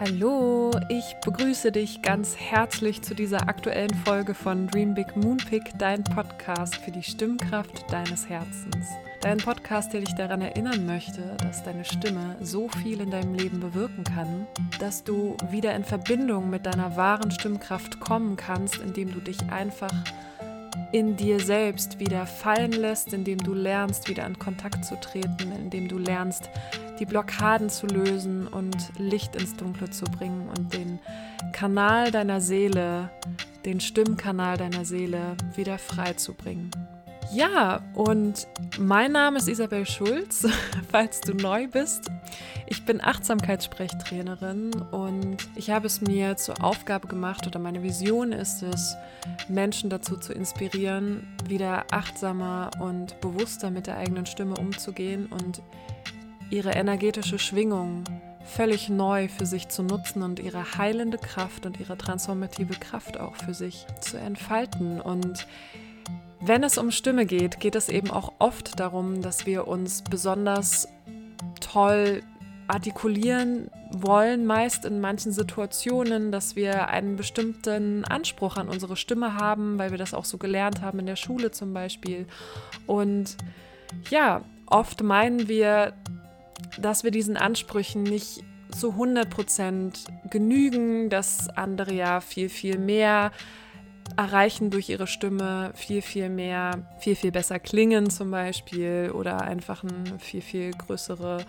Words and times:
Hallo, 0.00 0.70
ich 0.88 1.14
begrüße 1.22 1.72
dich 1.72 2.00
ganz 2.00 2.34
herzlich 2.34 3.02
zu 3.02 3.14
dieser 3.14 3.50
aktuellen 3.50 3.92
Folge 3.92 4.32
von 4.32 4.66
Dream 4.66 4.94
Big 4.94 5.14
Moonpick, 5.14 5.72
dein 5.76 6.02
Podcast 6.04 6.76
für 6.76 6.90
die 6.90 7.02
Stimmkraft 7.02 7.84
deines 7.92 8.26
Herzens. 8.26 8.86
Dein 9.20 9.36
Podcast, 9.36 9.92
der 9.92 10.00
dich 10.00 10.14
daran 10.14 10.40
erinnern 10.40 10.86
möchte, 10.86 11.36
dass 11.42 11.62
deine 11.64 11.84
Stimme 11.84 12.36
so 12.40 12.70
viel 12.82 13.02
in 13.02 13.10
deinem 13.10 13.34
Leben 13.34 13.60
bewirken 13.60 14.04
kann, 14.04 14.46
dass 14.78 15.04
du 15.04 15.36
wieder 15.50 15.74
in 15.74 15.84
Verbindung 15.84 16.48
mit 16.48 16.64
deiner 16.64 16.96
wahren 16.96 17.30
Stimmkraft 17.30 18.00
kommen 18.00 18.36
kannst, 18.36 18.78
indem 18.78 19.12
du 19.12 19.20
dich 19.20 19.52
einfach 19.52 19.92
in 20.92 21.16
dir 21.16 21.40
selbst 21.40 22.00
wieder 22.00 22.24
fallen 22.24 22.72
lässt, 22.72 23.12
indem 23.12 23.36
du 23.36 23.52
lernst, 23.52 24.08
wieder 24.08 24.26
in 24.26 24.38
Kontakt 24.38 24.82
zu 24.82 24.98
treten, 24.98 25.52
indem 25.52 25.88
du 25.88 25.98
lernst, 25.98 26.48
die 27.00 27.06
Blockaden 27.06 27.70
zu 27.70 27.86
lösen 27.86 28.46
und 28.46 28.76
Licht 28.98 29.34
ins 29.34 29.56
Dunkle 29.56 29.90
zu 29.90 30.04
bringen 30.04 30.48
und 30.56 30.72
den 30.74 31.00
Kanal 31.52 32.10
deiner 32.10 32.40
Seele, 32.40 33.10
den 33.64 33.80
Stimmkanal 33.80 34.58
deiner 34.58 34.84
Seele 34.84 35.36
wieder 35.56 35.78
frei 35.78 36.12
zu 36.12 36.34
bringen. 36.34 36.70
Ja, 37.32 37.80
und 37.94 38.48
mein 38.78 39.12
Name 39.12 39.38
ist 39.38 39.48
Isabel 39.48 39.86
Schulz, 39.86 40.46
falls 40.90 41.20
du 41.20 41.32
neu 41.32 41.68
bist. 41.68 42.10
Ich 42.66 42.84
bin 42.84 43.00
Achtsamkeitssprechtrainerin 43.00 44.72
und 44.90 45.36
ich 45.54 45.70
habe 45.70 45.86
es 45.86 46.00
mir 46.00 46.36
zur 46.36 46.62
Aufgabe 46.62 47.06
gemacht 47.08 47.46
oder 47.46 47.60
meine 47.60 47.82
Vision 47.82 48.32
ist 48.32 48.62
es, 48.62 48.96
Menschen 49.48 49.90
dazu 49.90 50.16
zu 50.16 50.32
inspirieren, 50.32 51.26
wieder 51.48 51.86
achtsamer 51.92 52.70
und 52.80 53.20
bewusster 53.20 53.70
mit 53.70 53.86
der 53.86 53.96
eigenen 53.96 54.26
Stimme 54.26 54.56
umzugehen 54.56 55.26
und 55.26 55.62
ihre 56.50 56.72
energetische 56.72 57.38
Schwingung 57.38 58.04
völlig 58.44 58.88
neu 58.88 59.28
für 59.28 59.46
sich 59.46 59.68
zu 59.68 59.82
nutzen 59.82 60.22
und 60.22 60.40
ihre 60.40 60.76
heilende 60.76 61.18
Kraft 61.18 61.66
und 61.66 61.78
ihre 61.78 61.96
transformative 61.96 62.74
Kraft 62.74 63.18
auch 63.18 63.36
für 63.36 63.54
sich 63.54 63.86
zu 64.00 64.18
entfalten. 64.18 65.00
Und 65.00 65.46
wenn 66.40 66.64
es 66.64 66.78
um 66.78 66.90
Stimme 66.90 67.26
geht, 67.26 67.60
geht 67.60 67.74
es 67.76 67.88
eben 67.88 68.10
auch 68.10 68.32
oft 68.38 68.80
darum, 68.80 69.22
dass 69.22 69.46
wir 69.46 69.68
uns 69.68 70.02
besonders 70.02 70.88
toll 71.60 72.22
artikulieren 72.66 73.68
wollen, 73.90 74.46
meist 74.46 74.84
in 74.84 75.00
manchen 75.00 75.32
Situationen, 75.32 76.30
dass 76.30 76.54
wir 76.54 76.88
einen 76.88 77.16
bestimmten 77.16 78.04
Anspruch 78.04 78.56
an 78.56 78.68
unsere 78.68 78.96
Stimme 78.96 79.34
haben, 79.34 79.78
weil 79.78 79.90
wir 79.90 79.98
das 79.98 80.14
auch 80.14 80.24
so 80.24 80.38
gelernt 80.38 80.80
haben 80.80 81.00
in 81.00 81.06
der 81.06 81.16
Schule 81.16 81.50
zum 81.50 81.74
Beispiel. 81.74 82.26
Und 82.86 83.36
ja, 84.08 84.42
oft 84.66 85.02
meinen 85.02 85.48
wir, 85.48 85.92
dass 86.80 87.04
wir 87.04 87.10
diesen 87.10 87.36
Ansprüchen 87.36 88.02
nicht 88.02 88.42
zu 88.70 88.92
100% 88.92 89.92
genügen, 90.30 91.10
dass 91.10 91.48
andere 91.48 91.92
ja 91.92 92.20
viel, 92.20 92.48
viel 92.48 92.78
mehr 92.78 93.32
erreichen 94.16 94.70
durch 94.70 94.88
ihre 94.88 95.06
Stimme 95.06 95.72
viel, 95.74 96.02
viel 96.02 96.28
mehr, 96.28 96.86
viel, 96.98 97.16
viel 97.16 97.32
besser 97.32 97.58
klingen 97.58 98.10
zum 98.10 98.30
Beispiel 98.30 99.12
oder 99.14 99.42
einfach 99.42 99.84
eine 99.84 100.18
viel, 100.18 100.40
viel 100.40 100.72
größere 100.72 101.44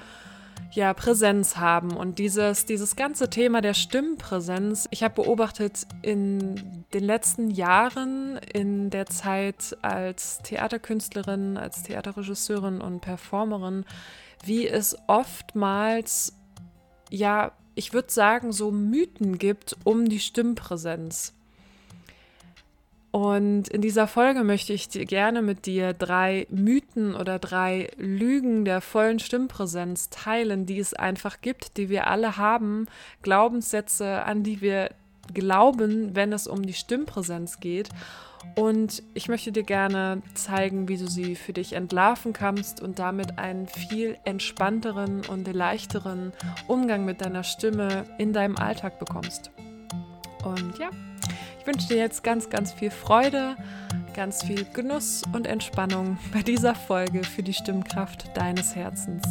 ja, 0.71 0.93
Präsenz 0.93 1.57
haben. 1.57 1.91
Und 1.91 2.19
dieses, 2.19 2.65
dieses 2.65 2.95
ganze 2.95 3.29
Thema 3.29 3.61
der 3.61 3.73
Stimmpräsenz, 3.73 4.87
ich 4.91 5.03
habe 5.03 5.23
beobachtet 5.23 5.85
in 6.01 6.85
den 6.93 7.03
letzten 7.03 7.49
Jahren, 7.49 8.37
in 8.53 8.89
der 8.89 9.07
Zeit 9.07 9.77
als 9.81 10.39
Theaterkünstlerin, 10.39 11.57
als 11.57 11.83
Theaterregisseurin 11.83 12.79
und 12.79 13.01
Performerin, 13.01 13.85
wie 14.45 14.67
es 14.67 14.97
oftmals, 15.07 16.35
ja, 17.09 17.51
ich 17.75 17.93
würde 17.93 18.11
sagen, 18.11 18.51
so 18.51 18.71
Mythen 18.71 19.37
gibt 19.37 19.75
um 19.83 20.09
die 20.09 20.19
Stimmpräsenz. 20.19 21.33
Und 23.11 23.67
in 23.67 23.81
dieser 23.81 24.07
Folge 24.07 24.45
möchte 24.45 24.71
ich 24.71 24.87
dir 24.87 25.05
gerne 25.05 25.41
mit 25.41 25.65
dir 25.65 25.93
drei 25.93 26.47
Mythen 26.49 27.13
oder 27.13 27.39
drei 27.39 27.91
Lügen 27.97 28.63
der 28.63 28.79
vollen 28.79 29.19
Stimmpräsenz 29.19 30.09
teilen, 30.09 30.65
die 30.65 30.79
es 30.79 30.93
einfach 30.93 31.41
gibt, 31.41 31.75
die 31.75 31.89
wir 31.89 32.07
alle 32.07 32.37
haben, 32.37 32.87
Glaubenssätze, 33.21 34.23
an 34.23 34.43
die 34.43 34.61
wir 34.61 34.91
glauben, 35.33 36.15
wenn 36.15 36.31
es 36.31 36.47
um 36.47 36.65
die 36.65 36.73
Stimmpräsenz 36.73 37.59
geht. 37.59 37.89
Und 38.55 39.03
ich 39.13 39.27
möchte 39.27 39.51
dir 39.51 39.63
gerne 39.63 40.21
zeigen, 40.33 40.87
wie 40.87 40.97
du 40.97 41.07
sie 41.07 41.35
für 41.35 41.53
dich 41.53 41.73
entlarven 41.73 42.33
kannst 42.33 42.81
und 42.81 42.99
damit 42.99 43.37
einen 43.39 43.67
viel 43.67 44.17
entspannteren 44.25 45.25
und 45.25 45.51
leichteren 45.51 46.33
Umgang 46.67 47.05
mit 47.05 47.21
deiner 47.21 47.43
Stimme 47.43 48.05
in 48.17 48.33
deinem 48.33 48.57
Alltag 48.57 48.99
bekommst. 48.99 49.51
Und 50.43 50.77
ja, 50.79 50.89
ich 51.59 51.67
wünsche 51.67 51.87
dir 51.87 51.97
jetzt 51.97 52.23
ganz, 52.23 52.49
ganz 52.49 52.73
viel 52.73 52.91
Freude, 52.91 53.55
ganz 54.15 54.43
viel 54.43 54.65
Genuss 54.73 55.21
und 55.31 55.45
Entspannung 55.47 56.17
bei 56.33 56.41
dieser 56.41 56.75
Folge 56.75 57.23
für 57.23 57.43
die 57.43 57.53
Stimmkraft 57.53 58.35
deines 58.35 58.75
Herzens. 58.75 59.23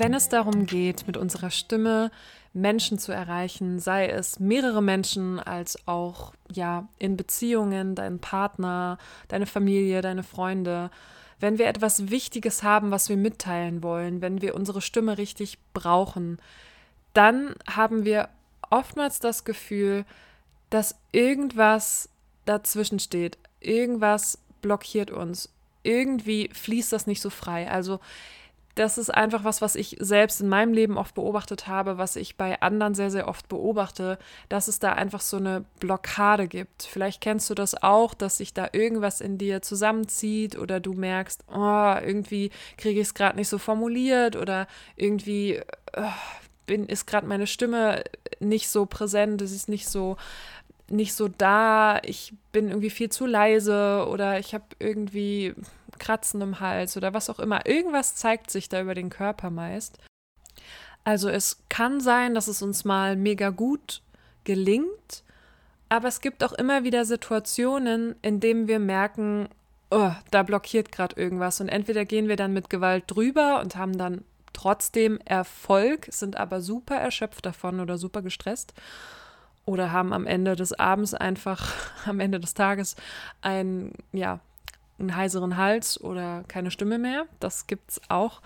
Wenn 0.00 0.14
es 0.14 0.30
darum 0.30 0.64
geht, 0.64 1.06
mit 1.06 1.18
unserer 1.18 1.50
Stimme 1.50 2.10
Menschen 2.54 2.98
zu 2.98 3.12
erreichen, 3.12 3.80
sei 3.80 4.08
es 4.08 4.40
mehrere 4.40 4.82
Menschen 4.82 5.38
als 5.38 5.86
auch 5.86 6.32
ja 6.50 6.88
in 6.98 7.18
Beziehungen, 7.18 7.94
deinen 7.94 8.18
Partner, 8.18 8.96
deine 9.28 9.44
Familie, 9.44 10.00
deine 10.00 10.22
Freunde, 10.22 10.90
wenn 11.38 11.58
wir 11.58 11.66
etwas 11.66 12.08
Wichtiges 12.08 12.62
haben, 12.62 12.90
was 12.90 13.10
wir 13.10 13.18
mitteilen 13.18 13.82
wollen, 13.82 14.22
wenn 14.22 14.40
wir 14.40 14.54
unsere 14.54 14.80
Stimme 14.80 15.18
richtig 15.18 15.58
brauchen, 15.74 16.38
dann 17.12 17.54
haben 17.68 18.06
wir 18.06 18.30
oftmals 18.70 19.20
das 19.20 19.44
Gefühl, 19.44 20.06
dass 20.70 20.94
irgendwas 21.12 22.08
dazwischen 22.46 23.00
steht, 23.00 23.36
irgendwas 23.60 24.38
blockiert 24.62 25.10
uns, 25.10 25.50
irgendwie 25.82 26.48
fließt 26.54 26.90
das 26.90 27.06
nicht 27.06 27.20
so 27.20 27.28
frei. 27.28 27.70
Also 27.70 28.00
das 28.74 28.98
ist 28.98 29.10
einfach 29.10 29.44
was, 29.44 29.60
was 29.60 29.74
ich 29.74 29.96
selbst 30.00 30.40
in 30.40 30.48
meinem 30.48 30.72
Leben 30.72 30.96
oft 30.96 31.14
beobachtet 31.14 31.66
habe, 31.66 31.98
was 31.98 32.16
ich 32.16 32.36
bei 32.36 32.60
anderen 32.62 32.94
sehr, 32.94 33.10
sehr 33.10 33.28
oft 33.28 33.48
beobachte, 33.48 34.18
dass 34.48 34.68
es 34.68 34.78
da 34.78 34.92
einfach 34.92 35.20
so 35.20 35.36
eine 35.36 35.64
Blockade 35.80 36.46
gibt. 36.48 36.84
Vielleicht 36.84 37.20
kennst 37.20 37.50
du 37.50 37.54
das 37.54 37.82
auch, 37.82 38.14
dass 38.14 38.38
sich 38.38 38.54
da 38.54 38.68
irgendwas 38.72 39.20
in 39.20 39.38
dir 39.38 39.62
zusammenzieht 39.62 40.56
oder 40.56 40.80
du 40.80 40.92
merkst, 40.92 41.44
oh, 41.48 41.94
irgendwie 42.04 42.50
kriege 42.76 43.00
ich 43.00 43.08
es 43.08 43.14
gerade 43.14 43.36
nicht 43.36 43.48
so 43.48 43.58
formuliert 43.58 44.36
oder 44.36 44.66
irgendwie 44.96 45.60
oh, 45.96 46.02
bin, 46.66 46.86
ist 46.86 47.06
gerade 47.06 47.26
meine 47.26 47.48
Stimme 47.48 48.04
nicht 48.38 48.68
so 48.68 48.86
präsent, 48.86 49.42
es 49.42 49.50
ist 49.50 49.68
nicht 49.68 49.88
so 49.88 50.16
nicht 50.90 51.14
so 51.14 51.28
da, 51.28 52.00
ich 52.04 52.34
bin 52.52 52.68
irgendwie 52.68 52.90
viel 52.90 53.10
zu 53.10 53.26
leise 53.26 54.06
oder 54.08 54.38
ich 54.38 54.54
habe 54.54 54.64
irgendwie 54.78 55.54
Kratzen 55.98 56.40
im 56.40 56.60
Hals 56.60 56.96
oder 56.96 57.14
was 57.14 57.30
auch 57.30 57.38
immer. 57.38 57.66
Irgendwas 57.66 58.16
zeigt 58.16 58.50
sich 58.50 58.68
da 58.68 58.80
über 58.80 58.94
den 58.94 59.10
Körper 59.10 59.50
meist. 59.50 59.98
Also 61.04 61.28
es 61.28 61.62
kann 61.68 62.00
sein, 62.00 62.34
dass 62.34 62.48
es 62.48 62.60
uns 62.60 62.84
mal 62.84 63.16
mega 63.16 63.50
gut 63.50 64.02
gelingt, 64.44 65.22
aber 65.88 66.08
es 66.08 66.20
gibt 66.20 66.44
auch 66.44 66.52
immer 66.52 66.84
wieder 66.84 67.04
Situationen, 67.04 68.16
in 68.22 68.40
denen 68.40 68.68
wir 68.68 68.78
merken, 68.78 69.48
oh, 69.90 70.10
da 70.30 70.42
blockiert 70.42 70.92
gerade 70.92 71.20
irgendwas 71.20 71.60
und 71.60 71.68
entweder 71.68 72.04
gehen 72.04 72.28
wir 72.28 72.36
dann 72.36 72.52
mit 72.52 72.68
Gewalt 72.68 73.04
drüber 73.06 73.60
und 73.60 73.76
haben 73.76 73.96
dann 73.96 74.24
trotzdem 74.52 75.18
Erfolg, 75.24 76.08
sind 76.10 76.36
aber 76.36 76.60
super 76.60 76.96
erschöpft 76.96 77.46
davon 77.46 77.80
oder 77.80 77.96
super 77.96 78.22
gestresst 78.22 78.74
oder 79.64 79.92
haben 79.92 80.12
am 80.12 80.26
Ende 80.26 80.56
des 80.56 80.72
Abends 80.72 81.14
einfach, 81.14 81.72
am 82.06 82.20
Ende 82.20 82.40
des 82.40 82.54
Tages 82.54 82.96
ein, 83.42 83.92
ja, 84.12 84.40
einen 84.98 85.16
heiseren 85.16 85.56
Hals 85.56 86.00
oder 86.00 86.44
keine 86.48 86.70
Stimme 86.70 86.98
mehr. 86.98 87.24
Das 87.40 87.66
gibt 87.66 87.90
es 87.92 88.00
auch. 88.08 88.42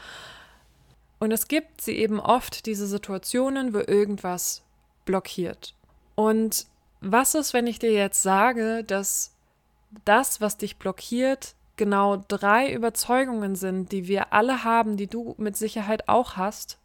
Und 1.18 1.32
es 1.32 1.48
gibt 1.48 1.80
sie 1.80 1.96
eben 1.96 2.20
oft, 2.20 2.66
diese 2.66 2.86
Situationen, 2.86 3.74
wo 3.74 3.78
irgendwas 3.78 4.62
blockiert. 5.04 5.74
Und 6.14 6.66
was 7.00 7.34
ist, 7.34 7.54
wenn 7.54 7.66
ich 7.66 7.78
dir 7.78 7.92
jetzt 7.92 8.22
sage, 8.22 8.84
dass 8.84 9.34
das, 10.04 10.40
was 10.40 10.56
dich 10.56 10.78
blockiert, 10.78 11.54
genau 11.76 12.22
drei 12.28 12.72
Überzeugungen 12.72 13.56
sind, 13.56 13.92
die 13.92 14.06
wir 14.06 14.32
alle 14.32 14.64
haben, 14.64 14.96
die 14.96 15.06
du 15.06 15.34
mit 15.38 15.56
Sicherheit 15.56 16.08
auch 16.08 16.36
hast, 16.36 16.78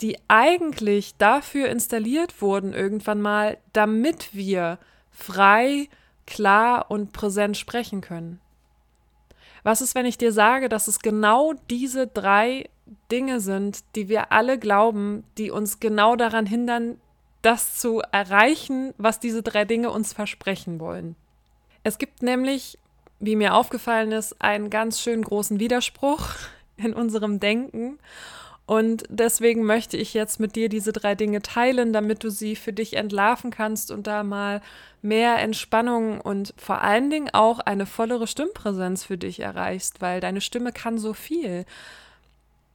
die 0.00 0.18
eigentlich 0.28 1.16
dafür 1.16 1.68
installiert 1.68 2.40
wurden 2.40 2.72
irgendwann 2.72 3.20
mal, 3.20 3.58
damit 3.72 4.34
wir 4.34 4.78
frei 5.10 5.88
klar 6.26 6.90
und 6.90 7.12
präsent 7.12 7.56
sprechen 7.56 8.00
können. 8.00 8.40
Was 9.64 9.80
ist, 9.80 9.94
wenn 9.94 10.06
ich 10.06 10.18
dir 10.18 10.32
sage, 10.32 10.68
dass 10.68 10.86
es 10.86 11.00
genau 11.00 11.54
diese 11.68 12.06
drei 12.06 12.68
Dinge 13.10 13.40
sind, 13.40 13.84
die 13.96 14.08
wir 14.08 14.32
alle 14.32 14.58
glauben, 14.58 15.24
die 15.36 15.50
uns 15.50 15.80
genau 15.80 16.16
daran 16.16 16.46
hindern, 16.46 17.00
das 17.42 17.78
zu 17.78 18.00
erreichen, 18.12 18.94
was 18.98 19.20
diese 19.20 19.42
drei 19.42 19.64
Dinge 19.64 19.90
uns 19.90 20.12
versprechen 20.12 20.80
wollen? 20.80 21.16
Es 21.82 21.98
gibt 21.98 22.22
nämlich 22.22 22.78
wie 23.20 23.36
mir 23.36 23.54
aufgefallen 23.54 24.12
ist, 24.12 24.40
einen 24.40 24.70
ganz 24.70 25.00
schön 25.00 25.22
großen 25.22 25.58
Widerspruch 25.58 26.30
in 26.76 26.94
unserem 26.94 27.40
Denken. 27.40 27.98
Und 28.68 29.04
deswegen 29.08 29.64
möchte 29.64 29.96
ich 29.96 30.12
jetzt 30.12 30.40
mit 30.40 30.54
dir 30.54 30.68
diese 30.68 30.92
drei 30.92 31.14
Dinge 31.14 31.40
teilen, 31.40 31.94
damit 31.94 32.22
du 32.22 32.28
sie 32.28 32.54
für 32.54 32.74
dich 32.74 32.96
entlarven 32.96 33.50
kannst 33.50 33.90
und 33.90 34.06
da 34.06 34.22
mal 34.22 34.60
mehr 35.00 35.38
Entspannung 35.38 36.20
und 36.20 36.52
vor 36.58 36.82
allen 36.82 37.08
Dingen 37.08 37.30
auch 37.32 37.60
eine 37.60 37.86
vollere 37.86 38.26
Stimmpräsenz 38.26 39.04
für 39.04 39.16
dich 39.16 39.40
erreichst, 39.40 40.02
weil 40.02 40.20
deine 40.20 40.42
Stimme 40.42 40.70
kann 40.70 40.98
so 40.98 41.14
viel, 41.14 41.64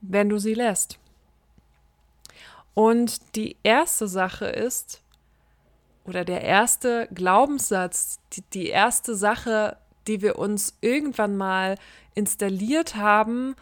wenn 0.02 0.30
du 0.30 0.40
sie 0.40 0.56
lässt. 0.56 0.98
Und 2.74 3.36
die 3.36 3.56
erste 3.62 4.08
Sache 4.08 4.48
ist, 4.48 5.00
oder 6.06 6.26
der 6.26 6.42
erste 6.42 7.08
Glaubenssatz, 7.14 8.18
die, 8.34 8.42
die 8.52 8.70
erste 8.70 9.16
Sache, 9.16 9.78
die 10.08 10.24
wir 10.24 10.40
uns 10.40 10.76
irgendwann 10.82 11.38
mal 11.38 11.78
installiert 12.16 12.96
haben, 12.96 13.56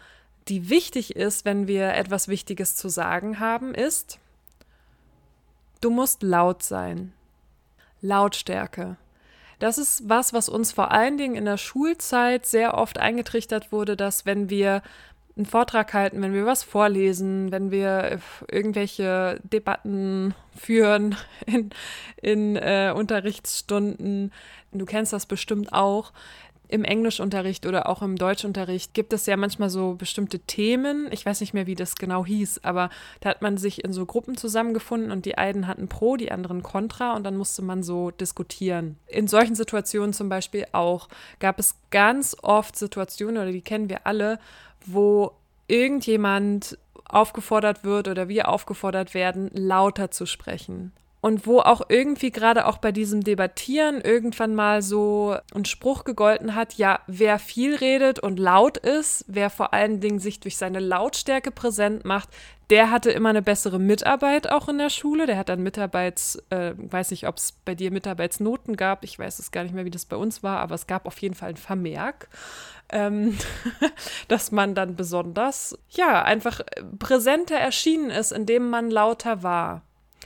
die 0.48 0.68
wichtig 0.68 1.16
ist, 1.16 1.44
wenn 1.44 1.66
wir 1.66 1.94
etwas 1.94 2.28
Wichtiges 2.28 2.76
zu 2.76 2.88
sagen 2.88 3.40
haben, 3.40 3.74
ist, 3.74 4.18
du 5.80 5.90
musst 5.90 6.22
laut 6.22 6.62
sein. 6.62 7.12
Lautstärke. 8.00 8.96
Das 9.60 9.78
ist 9.78 10.08
was, 10.08 10.32
was 10.32 10.48
uns 10.48 10.72
vor 10.72 10.90
allen 10.90 11.16
Dingen 11.16 11.36
in 11.36 11.44
der 11.44 11.56
Schulzeit 11.56 12.46
sehr 12.46 12.76
oft 12.76 12.98
eingetrichtert 12.98 13.70
wurde, 13.70 13.96
dass 13.96 14.26
wenn 14.26 14.50
wir 14.50 14.82
einen 15.36 15.46
Vortrag 15.46 15.94
halten, 15.94 16.20
wenn 16.20 16.34
wir 16.34 16.44
was 16.44 16.62
vorlesen, 16.62 17.52
wenn 17.52 17.70
wir 17.70 18.20
irgendwelche 18.50 19.40
Debatten 19.44 20.34
führen 20.54 21.16
in, 21.46 21.70
in 22.20 22.56
äh, 22.56 22.92
Unterrichtsstunden. 22.94 24.32
Du 24.72 24.84
kennst 24.84 25.12
das 25.12 25.26
bestimmt 25.26 25.72
auch. 25.72 26.12
Im 26.72 26.84
Englischunterricht 26.84 27.66
oder 27.66 27.86
auch 27.86 28.00
im 28.00 28.16
Deutschunterricht 28.16 28.94
gibt 28.94 29.12
es 29.12 29.26
ja 29.26 29.36
manchmal 29.36 29.68
so 29.68 29.92
bestimmte 29.92 30.38
Themen. 30.38 31.06
Ich 31.10 31.26
weiß 31.26 31.42
nicht 31.42 31.52
mehr, 31.52 31.66
wie 31.66 31.74
das 31.74 31.96
genau 31.96 32.24
hieß, 32.24 32.64
aber 32.64 32.88
da 33.20 33.28
hat 33.28 33.42
man 33.42 33.58
sich 33.58 33.84
in 33.84 33.92
so 33.92 34.06
Gruppen 34.06 34.38
zusammengefunden 34.38 35.10
und 35.10 35.26
die 35.26 35.36
einen 35.36 35.66
hatten 35.66 35.88
Pro, 35.88 36.16
die 36.16 36.32
anderen 36.32 36.62
Contra 36.62 37.14
und 37.14 37.24
dann 37.24 37.36
musste 37.36 37.60
man 37.60 37.82
so 37.82 38.10
diskutieren. 38.10 38.96
In 39.06 39.28
solchen 39.28 39.54
Situationen 39.54 40.14
zum 40.14 40.30
Beispiel 40.30 40.64
auch 40.72 41.10
gab 41.40 41.58
es 41.58 41.76
ganz 41.90 42.34
oft 42.40 42.74
Situationen, 42.74 43.36
oder 43.36 43.52
die 43.52 43.60
kennen 43.60 43.90
wir 43.90 44.06
alle, 44.06 44.38
wo 44.86 45.32
irgendjemand 45.68 46.78
aufgefordert 47.04 47.84
wird 47.84 48.08
oder 48.08 48.28
wir 48.28 48.48
aufgefordert 48.48 49.12
werden, 49.12 49.50
lauter 49.52 50.10
zu 50.10 50.24
sprechen. 50.24 50.92
Und 51.22 51.46
wo 51.46 51.60
auch 51.60 51.82
irgendwie 51.88 52.32
gerade 52.32 52.66
auch 52.66 52.78
bei 52.78 52.90
diesem 52.90 53.22
Debattieren 53.22 54.00
irgendwann 54.00 54.54
mal 54.56 54.82
so 54.82 55.36
ein 55.54 55.64
Spruch 55.64 56.02
gegolten 56.02 56.56
hat, 56.56 56.74
ja, 56.74 56.98
wer 57.06 57.38
viel 57.38 57.76
redet 57.76 58.18
und 58.18 58.38
laut 58.38 58.76
ist, 58.76 59.24
wer 59.28 59.48
vor 59.48 59.72
allen 59.72 60.00
Dingen 60.00 60.18
sich 60.18 60.40
durch 60.40 60.56
seine 60.56 60.80
Lautstärke 60.80 61.52
präsent 61.52 62.04
macht, 62.04 62.28
der 62.70 62.90
hatte 62.90 63.10
immer 63.12 63.28
eine 63.28 63.42
bessere 63.42 63.78
Mitarbeit 63.78 64.50
auch 64.50 64.68
in 64.68 64.78
der 64.78 64.90
Schule. 64.90 65.26
Der 65.26 65.36
hat 65.36 65.48
dann 65.48 65.62
Mitarbeits, 65.62 66.42
äh, 66.50 66.74
weiß 66.76 67.12
nicht, 67.12 67.28
ob 67.28 67.36
es 67.36 67.52
bei 67.52 67.74
dir 67.76 67.92
Mitarbeitsnoten 67.92 68.76
gab. 68.76 69.04
Ich 69.04 69.18
weiß 69.18 69.38
es 69.38 69.52
gar 69.52 69.62
nicht 69.62 69.74
mehr, 69.74 69.84
wie 69.84 69.90
das 69.90 70.06
bei 70.06 70.16
uns 70.16 70.42
war, 70.42 70.58
aber 70.58 70.74
es 70.74 70.86
gab 70.86 71.06
auf 71.06 71.18
jeden 71.18 71.34
Fall 71.34 71.50
ein 71.50 71.56
Vermerk 71.56 72.28
ähm, 72.92 73.36
dass 74.28 74.52
man 74.52 74.74
dann 74.74 74.94
besonders, 74.94 75.76
ja, 75.90 76.22
einfach 76.22 76.60
präsenter 76.98 77.56
erschienen 77.56 78.10
ist, 78.10 78.30
indem 78.30 78.70
man 78.70 78.90
lauter 78.90 79.42
war. 79.42 79.82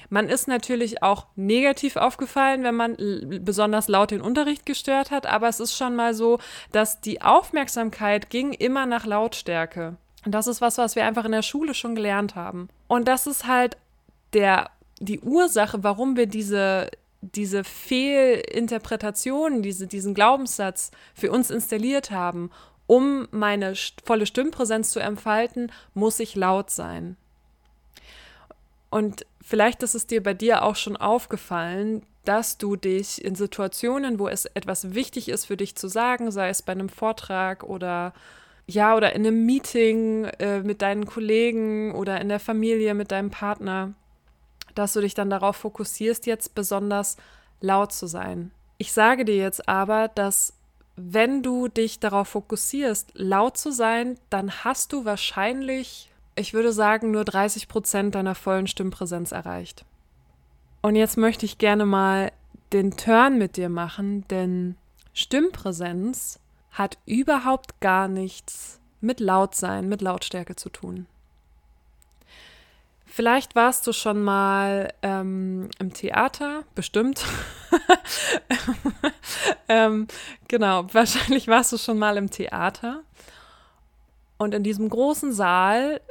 Man 0.09 0.29
ist 0.29 0.49
natürlich 0.49 1.03
auch 1.03 1.27
negativ 1.37 1.97
aufgefallen, 1.97 2.63
wenn 2.63 2.75
man 2.75 2.97
besonders 3.43 3.89
laut 3.89 4.11
den 4.11 4.21
Unterricht 4.21 4.67
gestört 4.67 5.11
hat, 5.11 5.27
aber 5.27 5.49
es 5.49 5.61
ist 5.61 5.77
schon 5.77 5.97
mal 5.97 6.15
so, 6.15 6.39
dass 6.73 7.01
die 7.01 7.23
Aufmerksamkeit 7.23 8.31
ging 8.31 8.53
immer 8.53 8.87
nach 8.87 9.07
Lautstärke. 9.07 9.97
Und 10.25 10.33
das 10.33 10.47
ist 10.47 10.61
was, 10.61 10.79
was 10.79 10.97
wir 10.97 11.05
einfach 11.05 11.25
in 11.25 11.33
der 11.33 11.43
Schule 11.43 11.75
schon 11.75 11.95
gelernt 11.95 12.35
haben. 12.35 12.69
Und 12.89 13.07
das 13.07 13.27
ist 13.27 13.47
halt 13.47 13.77
der, 14.33 14.71
die 14.99 15.21
Ursache, 15.21 15.85
warum 15.85 16.17
wir 16.17 16.27
diese, 16.27 16.91
diese 17.21 17.65
Fehlinterpretation, 17.65 19.63
diese, 19.63 19.87
diesen 19.87 20.15
Glaubenssatz 20.15 20.91
für 21.15 21.31
uns 21.31 21.51
installiert 21.51 22.11
haben. 22.11 22.51
Um 22.89 23.29
meine 23.31 23.75
volle 24.05 24.27
Stimmpräsenz 24.27 24.91
zu 24.91 25.01
entfalten, 25.01 25.73
muss 25.95 26.21
ich 26.21 26.35
laut 26.35 26.71
sein. 26.71 27.17
Und 28.91 29.27
vielleicht 29.47 29.83
ist 29.85 29.95
es 29.95 30.07
dir 30.07 30.23
bei 30.23 30.35
dir 30.35 30.65
auch 30.65 30.75
schon 30.75 30.97
aufgefallen, 30.97 32.03
dass 32.25 32.59
du 32.59 32.75
dich 32.75 33.25
in 33.25 33.37
Situationen, 33.37 34.19
wo 34.19 34.27
es 34.27 34.47
etwas 34.47 34.95
wichtig 34.95 35.29
ist 35.29 35.47
für 35.47 35.57
dich 35.57 35.77
zu 35.77 35.87
sagen, 35.87 36.33
sei 36.33 36.49
es 36.49 36.63
bei 36.63 36.73
einem 36.73 36.89
Vortrag 36.89 37.63
oder 37.63 38.13
ja, 38.67 38.97
oder 38.97 39.15
in 39.15 39.25
einem 39.25 39.47
Meeting 39.47 40.25
äh, 40.25 40.61
mit 40.61 40.83
deinen 40.83 41.07
Kollegen 41.07 41.95
oder 41.95 42.21
in 42.21 42.29
der 42.29 42.41
Familie 42.41 42.95
mit 42.95 43.13
deinem 43.13 43.31
Partner, 43.31 43.95
dass 44.75 44.95
du 44.95 45.01
dich 45.01 45.15
dann 45.15 45.31
darauf 45.31 45.55
fokussierst, 45.55 46.27
jetzt 46.27 46.57
besonders 46.57 47.17
laut 47.61 47.93
zu 47.93 48.09
sein. 48.09 48.51
Ich 48.79 48.93
sage 48.93 49.25
dir 49.25 49.37
jetzt 49.37 49.69
aber, 49.69 50.09
dass 50.09 50.53
wenn 50.97 51.45
du 51.45 51.69
dich 51.69 52.01
darauf 52.01 52.29
fokussierst, 52.29 53.11
laut 53.15 53.57
zu 53.57 53.71
sein, 53.71 54.19
dann 54.31 54.51
hast 54.65 54.93
du 54.93 55.05
wahrscheinlich, 55.05 56.11
ich 56.37 56.55
würde 56.55 56.73
sagen, 56.73 57.11
nur 57.11 57.25
30 57.25 57.67
Prozent 57.67 58.15
deiner 58.15 58.35
vollen 58.35 58.67
Stimmpräsenz 58.67 59.33
erreicht. 59.33 59.85
Und 60.83 60.95
jetzt 60.95 61.17
möchte 61.17 61.47
ich 61.47 61.59
gerne 61.59 61.87
mal 61.87 62.31
den 62.73 62.97
Turn 62.97 63.39
mit 63.39 63.57
dir 63.57 63.69
machen, 63.69 64.27
denn 64.29 64.77
Stimmpräsenz 65.15 66.39
hat 66.71 66.99
überhaupt 67.07 67.81
gar 67.81 68.07
nichts 68.07 68.81
mit 69.01 69.19
Lautsein, 69.19 69.89
mit 69.89 70.03
Lautstärke 70.03 70.57
zu 70.57 70.69
tun. 70.69 71.07
Vielleicht 73.07 73.55
warst 73.55 73.87
du 73.87 73.95
schon 73.95 74.23
mal 74.23 74.93
ähm, 75.01 75.71
im 75.79 75.95
Theater, 75.95 76.65
bestimmt. 76.75 77.25
ähm, 79.69 80.07
genau, 80.49 80.87
wahrscheinlich 80.93 81.49
warst 81.49 81.73
du 81.73 81.79
schon 81.79 81.99
mal 81.99 82.19
im 82.19 82.31
Theater. 82.31 83.03
Und 84.37 84.53
in 84.53 84.63
diesem 84.63 84.91
großen 84.91 85.33
Saal 85.33 86.03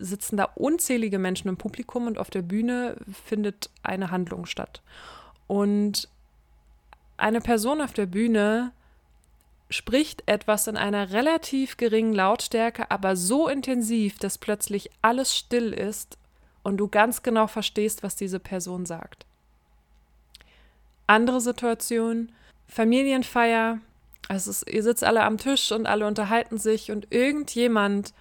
sitzen 0.00 0.36
da 0.36 0.44
unzählige 0.54 1.18
Menschen 1.18 1.48
im 1.48 1.56
Publikum 1.56 2.06
und 2.06 2.18
auf 2.18 2.30
der 2.30 2.42
Bühne 2.42 2.96
findet 3.26 3.70
eine 3.82 4.10
Handlung 4.10 4.46
statt. 4.46 4.82
Und 5.46 6.08
eine 7.16 7.40
Person 7.40 7.80
auf 7.80 7.92
der 7.92 8.06
Bühne 8.06 8.72
spricht 9.68 10.24
etwas 10.26 10.66
in 10.66 10.76
einer 10.76 11.12
relativ 11.12 11.76
geringen 11.76 12.12
Lautstärke, 12.12 12.90
aber 12.90 13.14
so 13.14 13.48
intensiv, 13.48 14.18
dass 14.18 14.38
plötzlich 14.38 14.90
alles 15.02 15.36
still 15.36 15.72
ist 15.72 16.18
und 16.62 16.78
du 16.78 16.88
ganz 16.88 17.22
genau 17.22 17.46
verstehst, 17.46 18.02
was 18.02 18.16
diese 18.16 18.40
Person 18.40 18.86
sagt. 18.86 19.26
Andere 21.06 21.40
Situation, 21.40 22.32
Familienfeier, 22.66 23.78
also 24.28 24.66
ihr 24.66 24.82
sitzt 24.82 25.04
alle 25.04 25.24
am 25.24 25.38
Tisch 25.38 25.72
und 25.72 25.86
alle 25.86 26.06
unterhalten 26.06 26.58
sich 26.58 26.90
und 26.90 27.12
irgendjemand 27.12 28.12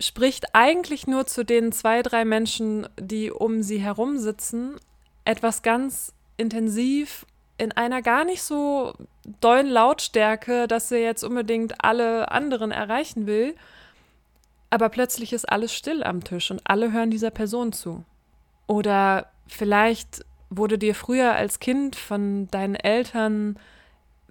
spricht 0.00 0.54
eigentlich 0.54 1.06
nur 1.06 1.26
zu 1.26 1.44
den 1.44 1.72
zwei, 1.72 2.02
drei 2.02 2.24
Menschen, 2.24 2.88
die 2.98 3.30
um 3.30 3.62
sie 3.62 3.78
herum 3.78 4.18
sitzen, 4.18 4.76
etwas 5.24 5.62
ganz 5.62 6.12
intensiv 6.36 7.26
in 7.58 7.72
einer 7.72 8.02
gar 8.02 8.24
nicht 8.24 8.42
so 8.42 8.94
dollen 9.40 9.66
Lautstärke, 9.66 10.68
dass 10.68 10.90
er 10.92 11.00
jetzt 11.00 11.24
unbedingt 11.24 11.84
alle 11.84 12.30
anderen 12.30 12.70
erreichen 12.70 13.26
will. 13.26 13.56
Aber 14.70 14.88
plötzlich 14.88 15.32
ist 15.32 15.48
alles 15.48 15.74
still 15.74 16.04
am 16.04 16.22
Tisch 16.22 16.50
und 16.50 16.60
alle 16.64 16.92
hören 16.92 17.10
dieser 17.10 17.30
Person 17.30 17.72
zu. 17.72 18.04
Oder 18.68 19.32
vielleicht 19.48 20.24
wurde 20.50 20.78
dir 20.78 20.94
früher 20.94 21.34
als 21.34 21.58
Kind 21.58 21.96
von 21.96 22.48
deinen 22.50 22.76
Eltern 22.76 23.58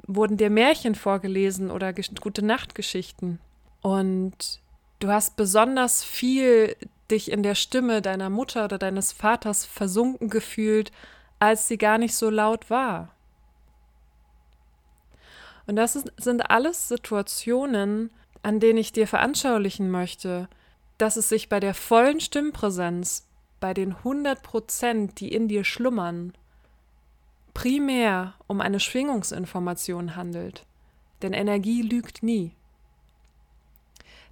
wurden 0.07 0.37
dir 0.37 0.49
Märchen 0.49 0.95
vorgelesen 0.95 1.69
oder 1.69 1.93
gute 1.93 2.45
Nachtgeschichten 2.45 3.39
und 3.81 4.61
du 4.99 5.09
hast 5.09 5.35
besonders 5.35 6.03
viel 6.03 6.75
dich 7.09 7.31
in 7.31 7.43
der 7.43 7.55
Stimme 7.55 8.01
deiner 8.01 8.29
Mutter 8.29 8.65
oder 8.65 8.77
deines 8.77 9.11
Vaters 9.11 9.65
versunken 9.65 10.29
gefühlt, 10.29 10.91
als 11.39 11.67
sie 11.67 11.77
gar 11.77 11.97
nicht 11.97 12.15
so 12.15 12.29
laut 12.29 12.69
war. 12.69 13.13
Und 15.67 15.75
das 15.75 15.95
ist, 15.95 16.11
sind 16.17 16.49
alles 16.49 16.87
Situationen, 16.87 18.09
an 18.41 18.59
denen 18.59 18.77
ich 18.77 18.93
dir 18.93 19.07
veranschaulichen 19.07 19.91
möchte, 19.91 20.47
dass 20.97 21.17
es 21.17 21.29
sich 21.29 21.49
bei 21.49 21.59
der 21.59 21.73
vollen 21.73 22.19
Stimmpräsenz, 22.19 23.27
bei 23.59 23.73
den 23.73 23.93
100 23.93 24.41
Prozent, 24.41 25.19
die 25.19 25.31
in 25.31 25.47
dir 25.47 25.63
schlummern, 25.63 26.33
primär 27.53 28.35
um 28.47 28.61
eine 28.61 28.79
Schwingungsinformation 28.79 30.15
handelt. 30.15 30.65
Denn 31.21 31.33
Energie 31.33 31.81
lügt 31.81 32.23
nie. 32.23 32.56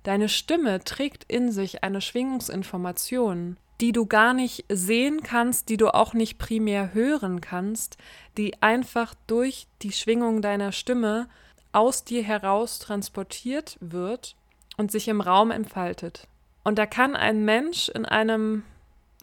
Deine 0.05 0.29
Stimme 0.29 0.83
trägt 0.83 1.23
in 1.23 1.51
sich 1.51 1.83
eine 1.83 1.99
Schwingungsinformation, 1.99 3.57
die 3.81 3.91
du 3.91 4.05
gar 4.05 4.35
nicht 4.35 4.63
sehen 4.69 5.23
kannst, 5.23 5.67
die 5.69 5.77
du 5.77 5.89
auch 5.95 6.13
nicht 6.13 6.37
primär 6.37 6.93
hören 6.93 7.41
kannst, 7.41 7.97
die 8.37 8.61
einfach 8.61 9.15
durch 9.25 9.65
die 9.81 9.91
Schwingung 9.91 10.43
deiner 10.43 10.71
Stimme 10.71 11.27
aus 11.71 12.03
dir 12.03 12.21
heraus 12.21 12.77
transportiert 12.77 13.77
wird 13.81 14.35
und 14.77 14.91
sich 14.91 15.07
im 15.07 15.21
Raum 15.21 15.49
entfaltet. 15.49 16.27
Und 16.63 16.77
da 16.77 16.85
kann 16.85 17.15
ein 17.15 17.43
Mensch 17.43 17.89
in 17.89 18.05
einem, 18.05 18.61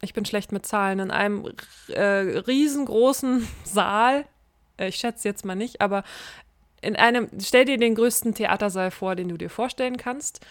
ich 0.01 0.15
bin 0.15 0.25
schlecht 0.25 0.51
mit 0.51 0.67
Zahlen, 0.67 0.99
in 0.99 1.11
einem 1.12 1.49
äh, 1.87 2.03
riesengroßen 2.03 3.47
Saal, 3.65 4.25
äh, 4.79 4.89
ich 4.89 4.97
schätze 4.97 5.29
jetzt 5.29 5.45
mal 5.45 5.55
nicht, 5.55 5.81
aber 5.81 6.03
in 6.81 6.97
einem, 6.97 7.29
stell 7.41 7.67
dir 7.67 7.79
den 7.79 7.95
größten 7.95 8.35
Theatersaal 8.35 8.91
vor, 8.91 9.15
den 9.15 9.29
du 9.29 9.39
dir 9.39 9.49
vorstellen 9.49 9.97
kannst. 9.97 10.45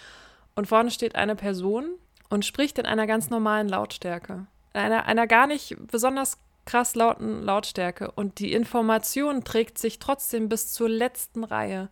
Und 0.55 0.67
vorne 0.67 0.91
steht 0.91 1.15
eine 1.15 1.35
Person 1.35 1.85
und 2.29 2.45
spricht 2.45 2.77
in 2.77 2.85
einer 2.85 3.07
ganz 3.07 3.29
normalen 3.29 3.69
Lautstärke. 3.69 4.45
In 4.73 4.79
einer, 4.79 5.05
einer 5.05 5.27
gar 5.27 5.47
nicht 5.47 5.75
besonders 5.87 6.37
krass 6.65 6.95
lauten 6.95 7.41
Lautstärke. 7.43 8.11
Und 8.11 8.39
die 8.39 8.53
Information 8.53 9.43
trägt 9.43 9.77
sich 9.77 9.99
trotzdem 9.99 10.49
bis 10.49 10.73
zur 10.73 10.89
letzten 10.89 11.43
Reihe. 11.43 11.89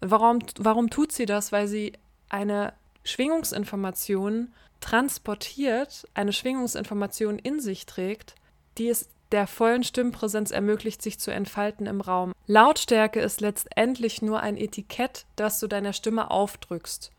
Warum, 0.00 0.40
warum 0.58 0.90
tut 0.90 1.12
sie 1.12 1.26
das? 1.26 1.52
Weil 1.52 1.68
sie 1.68 1.92
eine 2.28 2.72
Schwingungsinformation 3.04 4.52
transportiert, 4.80 6.06
eine 6.14 6.32
Schwingungsinformation 6.32 7.38
in 7.38 7.60
sich 7.60 7.86
trägt, 7.86 8.34
die 8.78 8.88
es 8.88 9.08
der 9.32 9.46
vollen 9.46 9.82
Stimmpräsenz 9.82 10.50
ermöglicht, 10.50 11.02
sich 11.02 11.18
zu 11.18 11.32
entfalten 11.32 11.86
im 11.86 12.00
Raum. 12.00 12.32
Lautstärke 12.46 13.20
ist 13.20 13.40
letztendlich 13.40 14.22
nur 14.22 14.40
ein 14.40 14.56
Etikett, 14.56 15.26
das 15.34 15.58
du 15.58 15.66
deiner 15.66 15.92
Stimme 15.92 16.30
aufdrückst, 16.30 17.10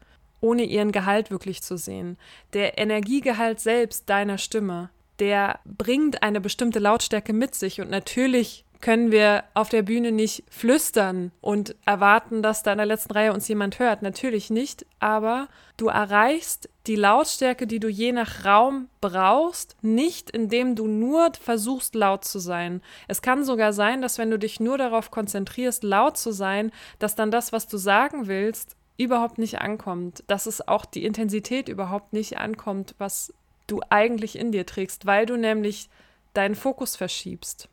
ohne 0.42 0.64
ihren 0.64 0.92
Gehalt 0.92 1.32
wirklich 1.32 1.62
zu 1.62 1.78
sehen. 1.78 2.18
Der 2.54 2.78
Energiegehalt 2.78 3.60
selbst 3.60 4.10
deiner 4.10 4.38
Stimme, 4.38 4.90
der 5.20 5.60
bringt 5.66 6.24
eine 6.24 6.42
bestimmte 6.42 6.80
Lautstärke 6.80 7.34
mit 7.34 7.56
sich 7.56 7.82
und 7.82 7.90
natürlich 7.90 8.66
können 8.82 9.12
wir 9.12 9.44
auf 9.54 9.70
der 9.70 9.82
Bühne 9.82 10.12
nicht 10.12 10.44
flüstern 10.50 11.32
und 11.42 11.76
erwarten, 11.86 12.42
dass 12.42 12.64
da 12.64 12.72
in 12.72 12.78
der 12.78 12.86
letzten 12.86 13.14
Reihe 13.14 13.34
uns 13.34 13.48
jemand 13.48 13.80
hört. 13.80 14.02
Natürlich 14.02 14.50
nicht, 14.50 14.86
aber 15.00 15.48
du 15.78 15.88
erreichst 15.88 16.70
die 16.86 16.96
Lautstärke, 16.96 17.68
die 17.68 17.80
du 17.80 17.88
je 17.88 18.12
nach 18.12 18.46
Raum 18.46 18.90
brauchst, 19.02 19.76
nicht 19.82 20.30
indem 20.30 20.76
du 20.76 20.88
nur 20.88 21.32
versuchst, 21.34 21.96
laut 21.96 22.24
zu 22.24 22.40
sein. 22.40 22.82
Es 23.08 23.22
kann 23.22 23.44
sogar 23.44 23.74
sein, 23.74 24.02
dass 24.02 24.18
wenn 24.18 24.32
du 24.32 24.40
dich 24.40 24.60
nur 24.60 24.78
darauf 24.78 25.12
konzentrierst, 25.12 25.84
laut 25.84 26.18
zu 26.18 26.32
sein, 26.32 26.72
dass 27.00 27.16
dann 27.16 27.32
das, 27.32 27.52
was 27.52 27.68
du 27.68 27.78
sagen 27.78 28.28
willst, 28.28 28.76
überhaupt 28.98 29.38
nicht 29.38 29.60
ankommt, 29.60 30.24
dass 30.28 30.46
es 30.46 30.68
auch 30.68 30.86
die 30.86 31.06
Intensität 31.06 31.70
überhaupt 31.70 32.14
nicht 32.14 32.38
ankommt, 32.38 32.96
was 32.98 33.34
du 33.68 33.82
eigentlich 33.90 34.38
in 34.38 34.52
dir 34.52 34.66
trägst, 34.66 35.06
weil 35.06 35.26
du 35.26 35.38
nämlich 35.38 35.90
deinen 36.34 36.56
Fokus 36.56 36.96
verschiebst. 36.96 37.70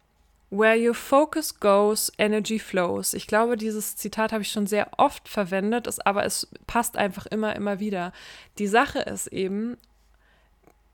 Where 0.51 0.79
your 0.79 0.95
focus 0.95 1.59
goes, 1.59 2.13
energy 2.19 2.59
flows. 2.59 3.15
Ich 3.15 3.27
glaube, 3.27 3.57
dieses 3.57 3.97
Zitat 3.97 4.33
habe 4.33 4.43
ich 4.43 4.53
schon 4.53 4.67
sehr 4.67 4.89
oft 4.99 5.29
verwendet, 5.29 5.87
ist, 5.87 6.07
aber 6.07 6.25
es 6.25 6.49
passt 6.67 6.97
einfach 6.97 7.27
immer, 7.27 7.57
immer 7.57 7.81
wieder. 7.81 8.13
Die 8.59 8.67
Sache 8.67 9.01
ist 9.01 9.27
eben, 9.29 9.77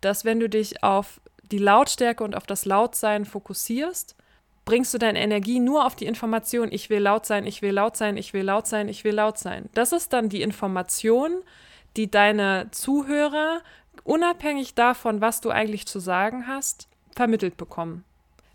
dass 0.01 0.25
wenn 0.25 0.41
du 0.41 0.49
dich 0.49 0.83
auf 0.83 1.21
die 1.43 1.59
Lautstärke 1.59 2.25
und 2.25 2.37
auf 2.37 2.47
das 2.47 2.65
Lautsein 2.65 3.25
fokussierst, 3.25 4.15
bringst 4.65 4.95
du 4.95 4.99
deine 4.99 5.21
Energie 5.21 5.61
nur 5.61 5.87
auf 5.87 5.97
die 5.97 6.07
Information, 6.07 6.69
ich 6.71 6.91
will 6.91 7.01
laut 7.01 7.27
sein, 7.27 7.47
ich 7.47 7.63
will 7.63 7.73
laut 7.73 7.97
sein, 7.97 8.17
ich 8.17 8.33
will 8.33 8.45
laut 8.45 8.67
sein, 8.67 8.89
ich 8.89 9.05
will 9.05 9.15
laut 9.15 9.39
sein. 9.39 9.69
Das 9.75 9.93
ist 9.93 10.13
dann 10.13 10.29
die 10.29 10.43
Information, 10.43 11.43
die 11.97 12.11
deine 12.11 12.69
Zuhörer, 12.71 13.63
unabhängig 14.05 14.75
davon, 14.75 15.21
was 15.21 15.41
du 15.41 15.51
eigentlich 15.51 15.87
zu 15.87 15.99
sagen 15.99 16.47
hast, 16.47 16.89
vermittelt 17.17 17.57
bekommen. 17.57 18.05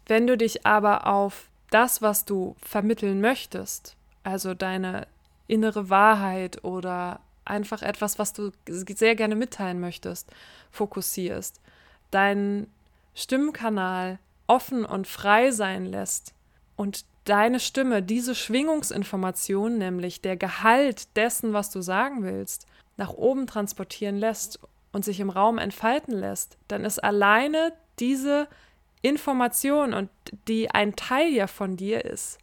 Wenn 0.07 0.27
du 0.27 0.37
dich 0.37 0.65
aber 0.65 1.07
auf 1.07 1.49
das, 1.71 2.01
was 2.01 2.25
du 2.25 2.55
vermitteln 2.61 3.21
möchtest, 3.21 3.95
also 4.23 4.53
deine 4.53 5.07
innere 5.47 5.89
Wahrheit 5.89 6.63
oder 6.63 7.19
einfach 7.43 7.81
etwas, 7.81 8.17
was 8.17 8.33
du 8.33 8.51
sehr 8.67 9.15
gerne 9.15 9.35
mitteilen 9.35 9.79
möchtest, 9.79 10.31
fokussierst, 10.71 11.61
deinen 12.11 12.71
Stimmkanal 13.13 14.19
offen 14.47 14.85
und 14.85 15.07
frei 15.07 15.51
sein 15.51 15.85
lässt 15.85 16.33
und 16.75 17.05
deine 17.25 17.59
Stimme 17.59 18.03
diese 18.03 18.35
Schwingungsinformation, 18.35 19.77
nämlich 19.77 20.21
der 20.21 20.37
Gehalt 20.37 21.15
dessen, 21.15 21.53
was 21.53 21.71
du 21.71 21.81
sagen 21.81 22.23
willst, 22.23 22.67
nach 22.97 23.11
oben 23.11 23.47
transportieren 23.47 24.17
lässt 24.17 24.59
und 24.91 25.03
sich 25.03 25.19
im 25.19 25.29
Raum 25.29 25.57
entfalten 25.57 26.13
lässt, 26.13 26.57
dann 26.67 26.85
ist 26.85 27.03
alleine 27.03 27.73
diese 27.99 28.47
Information 29.01 29.93
und 29.93 30.09
die 30.47 30.71
ein 30.71 30.95
Teil 30.95 31.31
ja 31.31 31.47
von 31.47 31.77
dir 31.77 32.05
ist, 32.05 32.37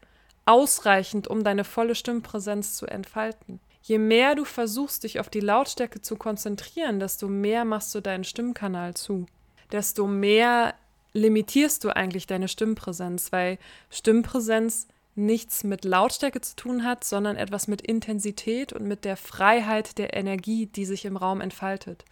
ausreichend, 0.44 1.28
um 1.28 1.44
deine 1.44 1.64
volle 1.64 1.94
Stimmpräsenz 1.94 2.76
zu 2.76 2.86
entfalten. 2.86 3.60
Je 3.82 3.98
mehr 3.98 4.34
du 4.34 4.44
versuchst, 4.44 5.02
dich 5.02 5.18
auf 5.18 5.28
die 5.28 5.40
Lautstärke 5.40 6.00
zu 6.00 6.16
konzentrieren, 6.16 7.00
desto 7.00 7.26
mehr 7.28 7.64
machst 7.64 7.94
du 7.94 8.00
deinen 8.00 8.24
Stimmkanal 8.24 8.94
zu. 8.94 9.26
Desto 9.72 10.06
mehr 10.06 10.74
limitierst 11.14 11.84
du 11.84 11.90
eigentlich 11.94 12.26
deine 12.26 12.48
Stimmpräsenz, 12.48 13.32
weil 13.32 13.58
Stimmpräsenz 13.90 14.88
nichts 15.14 15.62
mit 15.62 15.84
Lautstärke 15.84 16.40
zu 16.40 16.56
tun 16.56 16.84
hat, 16.84 17.04
sondern 17.04 17.36
etwas 17.36 17.68
mit 17.68 17.82
Intensität 17.82 18.72
und 18.72 18.86
mit 18.86 19.04
der 19.04 19.16
Freiheit 19.16 19.98
der 19.98 20.16
Energie, 20.16 20.66
die 20.66 20.86
sich 20.86 21.04
im 21.04 21.16
Raum 21.16 21.40
entfaltet. 21.40 22.04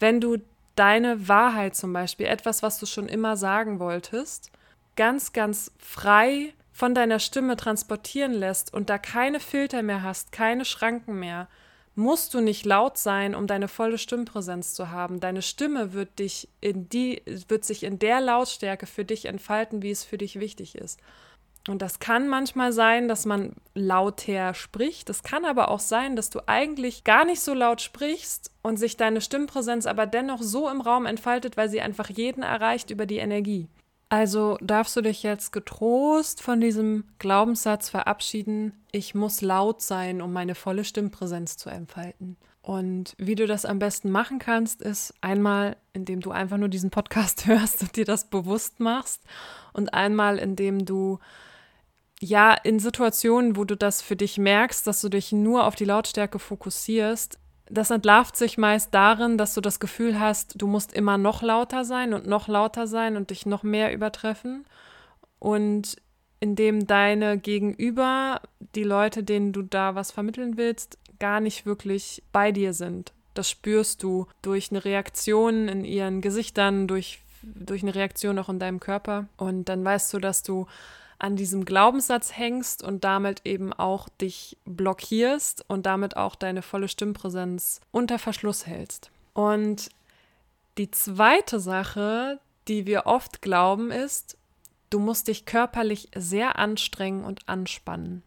Wenn 0.00 0.20
du 0.20 0.38
deine 0.74 1.28
Wahrheit 1.28 1.76
zum 1.76 1.92
Beispiel, 1.92 2.26
etwas, 2.26 2.62
was 2.62 2.78
du 2.78 2.86
schon 2.86 3.08
immer 3.08 3.36
sagen 3.36 3.78
wolltest, 3.78 4.50
ganz, 4.96 5.32
ganz 5.32 5.70
frei 5.78 6.52
von 6.72 6.94
deiner 6.94 7.18
Stimme 7.18 7.56
transportieren 7.56 8.32
lässt 8.32 8.72
und 8.72 8.90
da 8.90 8.98
keine 8.98 9.38
Filter 9.38 9.82
mehr 9.82 10.02
hast, 10.02 10.32
keine 10.32 10.64
Schranken 10.64 11.18
mehr, 11.18 11.48
musst 11.94 12.34
du 12.34 12.40
nicht 12.40 12.64
laut 12.64 12.98
sein, 12.98 13.34
um 13.34 13.46
deine 13.46 13.68
volle 13.68 13.98
Stimmpräsenz 13.98 14.74
zu 14.74 14.90
haben. 14.90 15.20
Deine 15.20 15.42
Stimme 15.42 15.92
wird 15.92 16.18
dich 16.18 16.48
in 16.60 16.88
die, 16.88 17.22
wird 17.48 17.64
sich 17.64 17.82
in 17.82 17.98
der 17.98 18.20
Lautstärke 18.20 18.86
für 18.86 19.04
dich 19.04 19.26
entfalten, 19.26 19.82
wie 19.82 19.90
es 19.90 20.04
für 20.04 20.18
dich 20.18 20.38
wichtig 20.40 20.76
ist. 20.76 21.00
Und 21.68 21.82
das 21.82 21.98
kann 21.98 22.26
manchmal 22.26 22.72
sein, 22.72 23.06
dass 23.06 23.26
man 23.26 23.52
lauter 23.74 24.54
spricht. 24.54 25.10
Es 25.10 25.22
kann 25.22 25.44
aber 25.44 25.70
auch 25.70 25.80
sein, 25.80 26.16
dass 26.16 26.30
du 26.30 26.40
eigentlich 26.46 27.04
gar 27.04 27.26
nicht 27.26 27.42
so 27.42 27.52
laut 27.52 27.82
sprichst 27.82 28.50
und 28.62 28.78
sich 28.78 28.96
deine 28.96 29.20
Stimmpräsenz 29.20 29.86
aber 29.86 30.06
dennoch 30.06 30.42
so 30.42 30.70
im 30.70 30.80
Raum 30.80 31.04
entfaltet, 31.04 31.56
weil 31.56 31.68
sie 31.68 31.82
einfach 31.82 32.08
jeden 32.08 32.42
erreicht 32.42 32.90
über 32.90 33.04
die 33.04 33.18
Energie. 33.18 33.68
Also 34.10 34.58
darfst 34.60 34.96
du 34.96 35.02
dich 35.02 35.22
jetzt 35.22 35.52
getrost 35.52 36.42
von 36.42 36.60
diesem 36.60 37.04
Glaubenssatz 37.20 37.88
verabschieden, 37.88 38.72
ich 38.90 39.14
muss 39.14 39.40
laut 39.40 39.80
sein, 39.82 40.20
um 40.20 40.32
meine 40.32 40.56
volle 40.56 40.84
Stimmpräsenz 40.84 41.56
zu 41.56 41.70
entfalten. 41.70 42.36
Und 42.60 43.14
wie 43.18 43.36
du 43.36 43.46
das 43.46 43.64
am 43.64 43.78
besten 43.78 44.10
machen 44.10 44.40
kannst, 44.40 44.82
ist 44.82 45.14
einmal, 45.20 45.76
indem 45.92 46.20
du 46.20 46.32
einfach 46.32 46.56
nur 46.56 46.68
diesen 46.68 46.90
Podcast 46.90 47.46
hörst 47.46 47.82
und 47.82 47.96
dir 47.96 48.04
das 48.04 48.28
bewusst 48.28 48.80
machst 48.80 49.22
und 49.72 49.94
einmal, 49.94 50.38
indem 50.38 50.84
du 50.84 51.20
ja, 52.22 52.52
in 52.52 52.78
Situationen, 52.78 53.56
wo 53.56 53.64
du 53.64 53.76
das 53.76 54.02
für 54.02 54.16
dich 54.16 54.36
merkst, 54.36 54.86
dass 54.86 55.00
du 55.00 55.08
dich 55.08 55.32
nur 55.32 55.66
auf 55.66 55.74
die 55.74 55.86
Lautstärke 55.86 56.38
fokussierst, 56.38 57.38
das 57.70 57.90
entlarvt 57.90 58.36
sich 58.36 58.58
meist 58.58 58.92
darin, 58.92 59.38
dass 59.38 59.54
du 59.54 59.60
das 59.60 59.80
Gefühl 59.80 60.18
hast, 60.18 60.60
du 60.60 60.66
musst 60.66 60.92
immer 60.92 61.18
noch 61.18 61.42
lauter 61.42 61.84
sein 61.84 62.12
und 62.12 62.26
noch 62.26 62.48
lauter 62.48 62.86
sein 62.86 63.16
und 63.16 63.30
dich 63.30 63.46
noch 63.46 63.62
mehr 63.62 63.94
übertreffen. 63.94 64.66
Und 65.38 65.96
indem 66.40 66.86
deine 66.86 67.38
Gegenüber, 67.38 68.40
die 68.74 68.82
Leute, 68.82 69.22
denen 69.22 69.52
du 69.52 69.62
da 69.62 69.94
was 69.94 70.10
vermitteln 70.10 70.56
willst, 70.56 70.98
gar 71.18 71.40
nicht 71.40 71.66
wirklich 71.66 72.22
bei 72.32 72.50
dir 72.50 72.72
sind. 72.72 73.12
Das 73.34 73.48
spürst 73.48 74.02
du 74.02 74.26
durch 74.42 74.70
eine 74.70 74.84
Reaktion 74.84 75.68
in 75.68 75.84
ihren 75.84 76.20
Gesichtern, 76.20 76.88
durch, 76.88 77.20
durch 77.42 77.82
eine 77.82 77.94
Reaktion 77.94 78.38
auch 78.38 78.48
in 78.48 78.58
deinem 78.58 78.80
Körper. 78.80 79.26
Und 79.36 79.68
dann 79.68 79.84
weißt 79.84 80.12
du, 80.14 80.18
dass 80.18 80.42
du 80.42 80.66
an 81.20 81.36
diesem 81.36 81.64
Glaubenssatz 81.64 82.36
hängst 82.36 82.82
und 82.82 83.04
damit 83.04 83.42
eben 83.44 83.72
auch 83.72 84.08
dich 84.08 84.56
blockierst 84.64 85.64
und 85.68 85.86
damit 85.86 86.16
auch 86.16 86.34
deine 86.34 86.62
volle 86.62 86.88
Stimmpräsenz 86.88 87.80
unter 87.92 88.18
Verschluss 88.18 88.66
hältst. 88.66 89.10
Und 89.34 89.90
die 90.78 90.90
zweite 90.90 91.60
Sache, 91.60 92.40
die 92.68 92.86
wir 92.86 93.06
oft 93.06 93.42
glauben, 93.42 93.90
ist, 93.90 94.38
du 94.88 94.98
musst 94.98 95.28
dich 95.28 95.44
körperlich 95.44 96.08
sehr 96.14 96.58
anstrengen 96.58 97.24
und 97.24 97.48
anspannen. 97.48 98.22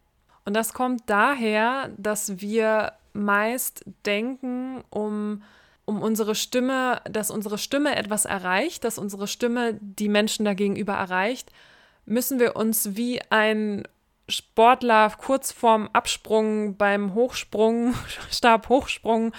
Und 0.46 0.54
das 0.54 0.74
kommt 0.74 1.04
daher, 1.08 1.90
dass 1.98 2.40
wir 2.42 2.94
meist 3.14 3.84
denken, 4.06 4.84
um 4.90 5.42
um 5.86 6.02
unsere 6.02 6.34
Stimme, 6.34 7.02
dass 7.10 7.30
unsere 7.30 7.58
Stimme 7.58 7.96
etwas 7.96 8.24
erreicht, 8.26 8.86
dass 8.86 8.98
unsere 8.98 9.28
Stimme 9.28 9.78
die 9.82 10.08
Menschen 10.08 10.46
dagegenüber 10.46 10.94
erreicht, 10.94 11.52
müssen 12.06 12.40
wir 12.40 12.56
uns 12.56 12.96
wie 12.96 13.22
ein 13.30 13.88
Sportler 14.30 15.12
kurz 15.18 15.52
vorm 15.52 15.90
Absprung 15.94 16.78
beim 16.78 17.14
Hochsprung, 17.14 17.94
Stabhochsprung 18.32 19.34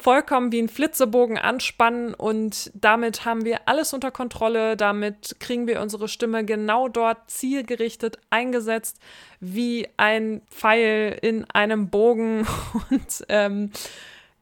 vollkommen 0.00 0.52
wie 0.52 0.60
ein 0.60 0.68
Flitzebogen 0.68 1.38
anspannen 1.38 2.12
und 2.12 2.70
damit 2.74 3.24
haben 3.24 3.44
wir 3.44 3.68
alles 3.68 3.94
unter 3.94 4.10
Kontrolle. 4.10 4.76
Damit 4.76 5.36
kriegen 5.40 5.66
wir 5.66 5.80
unsere 5.80 6.08
Stimme 6.08 6.44
genau 6.44 6.88
dort 6.88 7.30
zielgerichtet 7.30 8.18
eingesetzt, 8.28 8.98
wie 9.40 9.88
ein 9.96 10.42
Pfeil 10.50 11.18
in 11.22 11.48
einem 11.50 11.88
Bogen 11.88 12.46
und, 12.90 13.24
ähm, 13.28 13.70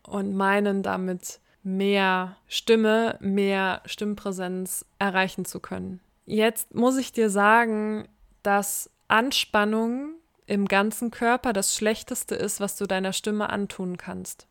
und 0.02 0.34
meinen 0.34 0.82
damit 0.82 1.38
mehr 1.62 2.36
Stimme, 2.48 3.16
mehr 3.20 3.82
Stimmpräsenz 3.86 4.84
erreichen 4.98 5.44
zu 5.44 5.60
können. 5.60 6.00
Jetzt 6.24 6.74
muss 6.74 6.96
ich 6.96 7.12
dir 7.12 7.30
sagen, 7.30 8.08
dass 8.42 8.90
Anspannung 9.08 10.14
im 10.46 10.66
ganzen 10.66 11.10
Körper 11.10 11.52
das 11.52 11.74
Schlechteste 11.74 12.34
ist, 12.34 12.60
was 12.60 12.76
du 12.76 12.86
deiner 12.86 13.12
Stimme 13.12 13.50
antun 13.50 13.96
kannst. 13.96 14.46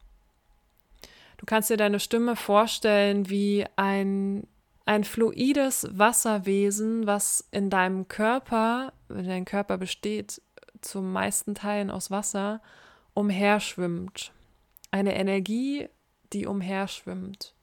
Du 1.37 1.45
kannst 1.45 1.69
dir 1.69 1.77
deine 1.77 1.99
Stimme 1.99 2.35
vorstellen 2.35 3.29
wie 3.29 3.65
ein, 3.75 4.47
ein 4.85 5.03
fluides 5.03 5.87
Wasserwesen, 5.91 7.07
was 7.07 7.47
in 7.51 7.69
deinem 7.69 8.07
Körper, 8.07 8.93
wenn 9.07 9.27
dein 9.27 9.45
Körper 9.45 9.77
besteht, 9.77 10.41
zum 10.81 11.11
meisten 11.11 11.55
Teilen 11.55 11.89
aus 11.89 12.11
Wasser, 12.11 12.61
umherschwimmt. 13.13 14.31
Eine 14.91 15.15
Energie, 15.15 15.87
die 16.33 16.45
umherschwimmt 16.45 17.55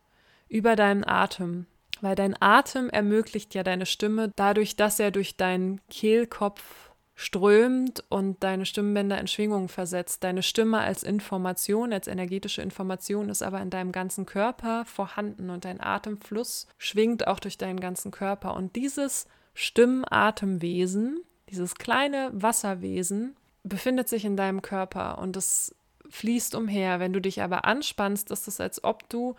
über 0.49 0.77
deinen 0.77 1.07
Atem 1.07 1.67
weil 2.01 2.15
dein 2.15 2.41
Atem 2.41 2.91
ermöglicht 2.91 3.55
ja 3.55 3.63
deine 3.63 3.87
Stimme 3.87 4.33
dadurch, 4.37 4.77
dass 4.77 5.01
er 5.01 5.11
durch 5.11 5.37
deinen 5.37 5.81
Kehlkopf 5.89 6.89
strömt 7.21 8.05
und 8.11 8.45
deine 8.45 8.65
Stimmbänder 8.65 9.19
in 9.19 9.27
Schwingungen 9.27 9.67
versetzt. 9.67 10.23
Deine 10.23 10.45
Stimme 10.45 10.79
als 10.79 11.03
Information, 11.03 11.93
als 11.93 12.07
energetische 12.07 12.63
Information 12.63 13.29
ist 13.29 13.43
aber 13.43 13.61
in 13.61 13.71
deinem 13.71 13.91
ganzen 13.91 14.25
Körper 14.25 14.85
vorhanden 14.85 15.51
und 15.51 15.65
dein 15.65 15.81
Atemfluss 15.81 16.69
schwingt 16.79 17.27
auch 17.27 17.41
durch 17.41 17.59
deinen 17.59 17.81
ganzen 17.81 18.13
Körper. 18.13 18.55
Und 18.55 18.77
dieses 18.77 19.27
Stimmatemwesen, 19.55 21.25
dieses 21.51 21.75
kleine 21.75 22.31
Wasserwesen, 22.33 23.35
befindet 23.65 24.09
sich 24.09 24.25
in 24.25 24.37
deinem 24.37 24.63
Körper 24.63 25.19
und 25.19 25.37
es 25.37 25.75
fließt 26.09 26.55
umher. 26.55 27.01
Wenn 27.01 27.13
du 27.13 27.21
dich 27.21 27.43
aber 27.43 27.65
anspannst, 27.65 28.31
ist 28.31 28.47
es, 28.47 28.61
als 28.61 28.85
ob 28.85 29.09
du 29.09 29.35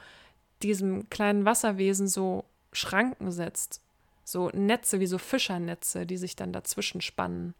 diesem 0.64 1.10
kleinen 1.10 1.46
Wasserwesen 1.46 2.08
so 2.08 2.46
Schranken 2.72 3.32
setzt. 3.32 3.82
So 4.24 4.50
Netze 4.50 5.00
wie 5.00 5.08
so 5.08 5.18
Fischernetze, 5.18 6.06
die 6.06 6.18
sich 6.18 6.36
dann 6.36 6.54
dazwischen 6.54 7.02
spannen. 7.02 7.56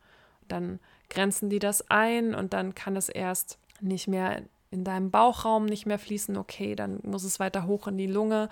Dann 0.48 0.80
grenzen 1.10 1.50
die 1.50 1.60
das 1.60 1.90
ein 1.90 2.36
und 2.36 2.54
dann 2.54 2.76
kann 2.76 2.96
es 2.96 3.10
erst 3.10 3.58
nicht 3.82 4.08
mehr 4.08 4.44
in 4.72 4.84
deinem 4.84 5.10
Bauchraum 5.10 5.66
nicht 5.66 5.86
mehr 5.86 6.00
fließen. 6.00 6.38
Okay, 6.38 6.76
dann 6.76 7.00
muss 7.04 7.24
es 7.24 7.40
weiter 7.40 7.66
hoch 7.66 7.88
in 7.88 7.98
die 7.98 8.08
Lunge. 8.08 8.50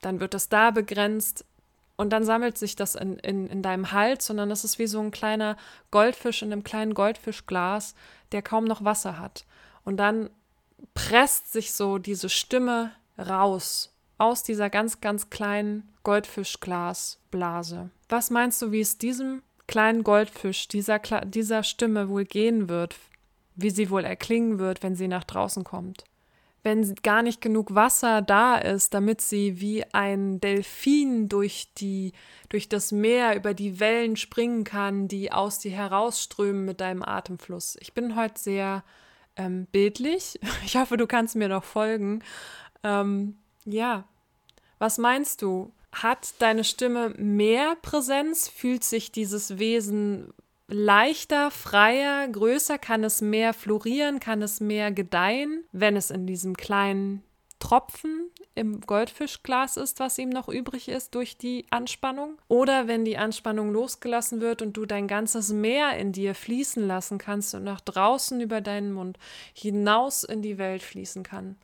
Dann 0.00 0.20
wird 0.20 0.34
es 0.34 0.48
da 0.48 0.70
begrenzt. 0.70 1.44
Und 1.96 2.10
dann 2.10 2.24
sammelt 2.24 2.58
sich 2.58 2.76
das 2.76 2.94
in, 2.94 3.18
in, 3.20 3.46
in 3.46 3.62
deinem 3.62 3.92
Hals, 3.92 4.26
sondern 4.26 4.50
das 4.50 4.64
ist 4.64 4.78
wie 4.78 4.86
so 4.86 5.00
ein 5.00 5.10
kleiner 5.10 5.56
Goldfisch 5.90 6.42
in 6.42 6.52
einem 6.52 6.64
kleinen 6.64 6.92
Goldfischglas, 6.92 7.94
der 8.32 8.42
kaum 8.42 8.64
noch 8.64 8.84
Wasser 8.84 9.18
hat. 9.18 9.46
Und 9.84 9.96
dann 9.96 10.28
presst 10.92 11.52
sich 11.52 11.72
so 11.72 11.98
diese 11.98 12.28
Stimme 12.28 12.92
raus 13.18 13.92
aus 14.18 14.42
dieser 14.42 14.70
ganz, 14.70 15.00
ganz 15.00 15.30
kleinen 15.30 15.92
Goldfischglasblase. 16.02 17.90
Was 18.08 18.30
meinst 18.30 18.62
du, 18.62 18.72
wie 18.72 18.80
es 18.80 18.98
diesem 18.98 19.42
kleinen 19.66 20.04
Goldfisch, 20.04 20.68
dieser, 20.68 20.98
dieser 20.98 21.62
Stimme 21.62 22.08
wohl 22.08 22.24
gehen 22.24 22.68
wird, 22.68 22.96
wie 23.56 23.70
sie 23.70 23.90
wohl 23.90 24.04
erklingen 24.04 24.58
wird, 24.58 24.82
wenn 24.82 24.94
sie 24.94 25.08
nach 25.08 25.24
draußen 25.24 25.64
kommt? 25.64 26.04
Wenn 26.62 26.94
gar 26.96 27.22
nicht 27.22 27.40
genug 27.40 27.74
Wasser 27.76 28.22
da 28.22 28.56
ist, 28.56 28.92
damit 28.92 29.20
sie 29.20 29.60
wie 29.60 29.84
ein 29.92 30.40
Delfin 30.40 31.28
durch, 31.28 31.72
die, 31.78 32.12
durch 32.48 32.68
das 32.68 32.90
Meer 32.90 33.36
über 33.36 33.54
die 33.54 33.78
Wellen 33.78 34.16
springen 34.16 34.64
kann, 34.64 35.06
die 35.06 35.30
aus 35.30 35.60
dir 35.60 35.70
herausströmen 35.70 36.64
mit 36.64 36.80
deinem 36.80 37.04
Atemfluss. 37.04 37.76
Ich 37.80 37.94
bin 37.94 38.16
heute 38.16 38.40
sehr 38.40 38.82
ähm, 39.36 39.66
bildlich. 39.66 40.40
Ich 40.64 40.76
hoffe, 40.76 40.96
du 40.96 41.06
kannst 41.06 41.36
mir 41.36 41.48
noch 41.48 41.64
folgen. 41.64 42.22
Ähm, 42.82 43.36
ja, 43.64 44.04
was 44.78 44.98
meinst 44.98 45.42
du? 45.42 45.72
Hat 45.92 46.34
deine 46.40 46.64
Stimme 46.64 47.10
mehr 47.16 47.76
Präsenz? 47.80 48.48
Fühlt 48.48 48.84
sich 48.84 49.12
dieses 49.12 49.58
Wesen 49.58 50.32
leichter, 50.68 51.50
freier, 51.50 52.28
größer? 52.28 52.78
Kann 52.78 53.04
es 53.04 53.20
mehr 53.20 53.54
florieren? 53.54 54.20
Kann 54.20 54.42
es 54.42 54.60
mehr 54.60 54.92
gedeihen, 54.92 55.64
wenn 55.72 55.96
es 55.96 56.10
in 56.10 56.26
diesem 56.26 56.56
kleinen 56.56 57.22
Tropfen 57.58 58.30
im 58.54 58.80
Goldfischglas 58.80 59.76
ist, 59.76 59.98
was 59.98 60.18
ihm 60.18 60.28
noch 60.28 60.48
übrig 60.48 60.88
ist 60.88 61.14
durch 61.14 61.38
die 61.38 61.66
Anspannung? 61.70 62.38
Oder 62.48 62.88
wenn 62.88 63.04
die 63.04 63.16
Anspannung 63.16 63.72
losgelassen 63.72 64.40
wird 64.40 64.62
und 64.62 64.76
du 64.76 64.86
dein 64.86 65.08
ganzes 65.08 65.52
Meer 65.52 65.96
in 65.96 66.12
dir 66.12 66.34
fließen 66.34 66.86
lassen 66.86 67.18
kannst 67.18 67.54
und 67.54 67.64
nach 67.64 67.80
draußen 67.80 68.40
über 68.40 68.60
deinen 68.60 68.92
Mund 68.92 69.18
hinaus 69.54 70.24
in 70.24 70.42
die 70.42 70.58
Welt 70.58 70.82
fließen 70.82 71.22
kann? 71.22 71.56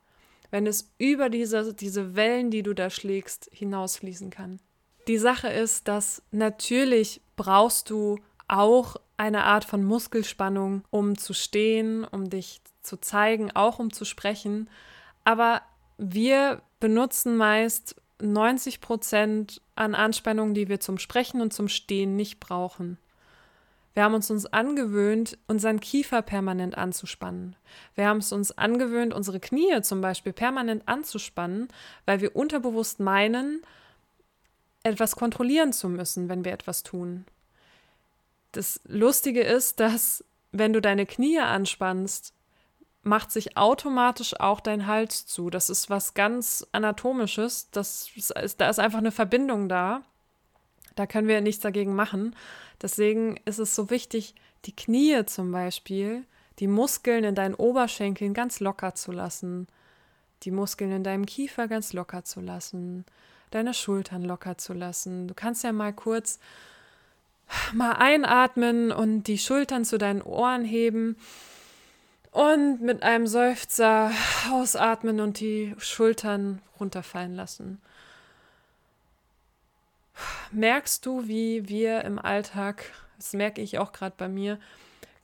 Wenn 0.53 0.67
es 0.67 0.93
über 0.99 1.31
diese, 1.31 1.73
diese 1.73 2.15
Wellen, 2.15 2.51
die 2.51 2.61
du 2.61 2.75
da 2.75 2.91
schlägst, 2.91 3.49
hinausfließen 3.51 4.29
kann. 4.29 4.59
Die 5.07 5.17
Sache 5.17 5.47
ist, 5.47 5.87
dass 5.87 6.21
natürlich 6.29 7.21
brauchst 7.35 7.89
du 7.89 8.19
auch 8.47 8.97
eine 9.17 9.45
Art 9.45 9.65
von 9.65 9.83
Muskelspannung, 9.83 10.83
um 10.91 11.17
zu 11.17 11.33
stehen, 11.33 12.03
um 12.03 12.29
dich 12.29 12.61
zu 12.83 12.97
zeigen, 12.97 13.49
auch 13.55 13.79
um 13.79 13.91
zu 13.91 14.05
sprechen. 14.05 14.69
Aber 15.23 15.63
wir 15.97 16.61
benutzen 16.79 17.35
meist 17.35 17.95
90 18.21 18.79
Prozent 18.79 19.59
an 19.73 19.95
Anspannung, 19.95 20.53
die 20.53 20.69
wir 20.69 20.79
zum 20.79 20.99
Sprechen 20.99 21.41
und 21.41 21.51
zum 21.51 21.67
Stehen 21.67 22.15
nicht 22.15 22.39
brauchen. 22.39 22.99
Wir 23.93 24.03
haben 24.03 24.15
uns 24.15 24.31
uns 24.31 24.45
angewöhnt, 24.47 25.37
unseren 25.47 25.79
Kiefer 25.79 26.21
permanent 26.21 26.77
anzuspannen. 26.77 27.55
Wir 27.95 28.07
haben 28.07 28.17
es 28.17 28.31
uns 28.31 28.57
angewöhnt, 28.57 29.13
unsere 29.13 29.39
Knie 29.39 29.81
zum 29.81 30.01
Beispiel 30.01 30.33
permanent 30.33 30.87
anzuspannen, 30.87 31.67
weil 32.05 32.21
wir 32.21 32.35
unterbewusst 32.35 32.99
meinen, 32.99 33.61
etwas 34.81 35.15
kontrollieren 35.15 35.73
zu 35.73 35.89
müssen, 35.89 36.27
wenn 36.27 36.43
wir 36.43 36.51
etwas 36.51 36.83
tun. 36.83 37.25
Das 38.51 38.81
Lustige 38.85 39.41
ist, 39.41 39.79
dass 39.79 40.23
wenn 40.51 40.73
du 40.73 40.81
deine 40.81 41.05
Knie 41.05 41.39
anspannst, 41.39 42.33
macht 43.01 43.31
sich 43.31 43.57
automatisch 43.57 44.39
auch 44.39 44.59
dein 44.59 44.87
Hals 44.87 45.25
zu. 45.25 45.49
Das 45.49 45.69
ist 45.69 45.89
was 45.89 46.13
ganz 46.13 46.65
Anatomisches. 46.71 47.69
Das 47.71 48.09
ist, 48.15 48.33
da 48.59 48.69
ist 48.69 48.79
einfach 48.79 48.99
eine 48.99 49.11
Verbindung 49.11 49.69
da. 49.69 50.03
Da 50.95 51.07
können 51.07 51.27
wir 51.27 51.41
nichts 51.41 51.61
dagegen 51.61 51.95
machen. 51.95 52.35
Deswegen 52.81 53.37
ist 53.45 53.59
es 53.59 53.75
so 53.75 53.89
wichtig, 53.89 54.35
die 54.65 54.75
Knie 54.75 55.25
zum 55.25 55.51
Beispiel, 55.51 56.25
die 56.59 56.67
Muskeln 56.67 57.23
in 57.23 57.35
deinen 57.35 57.55
Oberschenkeln 57.55 58.33
ganz 58.33 58.59
locker 58.59 58.95
zu 58.95 59.11
lassen, 59.11 59.67
die 60.43 60.51
Muskeln 60.51 60.91
in 60.91 61.03
deinem 61.03 61.25
Kiefer 61.25 61.67
ganz 61.67 61.93
locker 61.93 62.23
zu 62.23 62.41
lassen, 62.41 63.05
deine 63.51 63.73
Schultern 63.73 64.23
locker 64.23 64.57
zu 64.57 64.73
lassen. 64.73 65.27
Du 65.27 65.33
kannst 65.33 65.63
ja 65.63 65.71
mal 65.71 65.93
kurz 65.93 66.39
mal 67.73 67.93
einatmen 67.93 68.91
und 68.91 69.23
die 69.23 69.37
Schultern 69.37 69.85
zu 69.85 69.97
deinen 69.97 70.21
Ohren 70.21 70.63
heben 70.63 71.17
und 72.31 72.81
mit 72.81 73.03
einem 73.03 73.27
Seufzer 73.27 74.11
ausatmen 74.51 75.19
und 75.19 75.39
die 75.39 75.75
Schultern 75.77 76.61
runterfallen 76.79 77.35
lassen 77.35 77.81
merkst 80.51 81.05
du, 81.05 81.27
wie 81.27 81.67
wir 81.67 82.03
im 82.03 82.19
Alltag, 82.19 82.85
das 83.17 83.33
merke 83.33 83.61
ich 83.61 83.79
auch 83.79 83.91
gerade 83.91 84.15
bei 84.17 84.27
mir, 84.27 84.59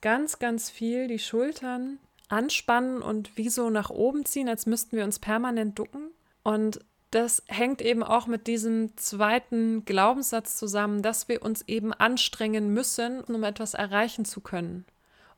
ganz, 0.00 0.38
ganz 0.38 0.70
viel 0.70 1.08
die 1.08 1.18
Schultern 1.18 1.98
anspannen 2.28 3.02
und 3.02 3.36
wie 3.36 3.48
so 3.48 3.70
nach 3.70 3.90
oben 3.90 4.24
ziehen, 4.24 4.48
als 4.48 4.66
müssten 4.66 4.96
wir 4.96 5.04
uns 5.04 5.18
permanent 5.18 5.78
ducken. 5.78 6.10
Und 6.42 6.80
das 7.10 7.42
hängt 7.48 7.82
eben 7.82 8.02
auch 8.02 8.26
mit 8.26 8.46
diesem 8.46 8.96
zweiten 8.96 9.84
Glaubenssatz 9.84 10.56
zusammen, 10.56 11.02
dass 11.02 11.28
wir 11.28 11.42
uns 11.42 11.62
eben 11.66 11.92
anstrengen 11.92 12.72
müssen, 12.72 13.20
um 13.22 13.42
etwas 13.42 13.74
erreichen 13.74 14.24
zu 14.24 14.40
können. 14.40 14.86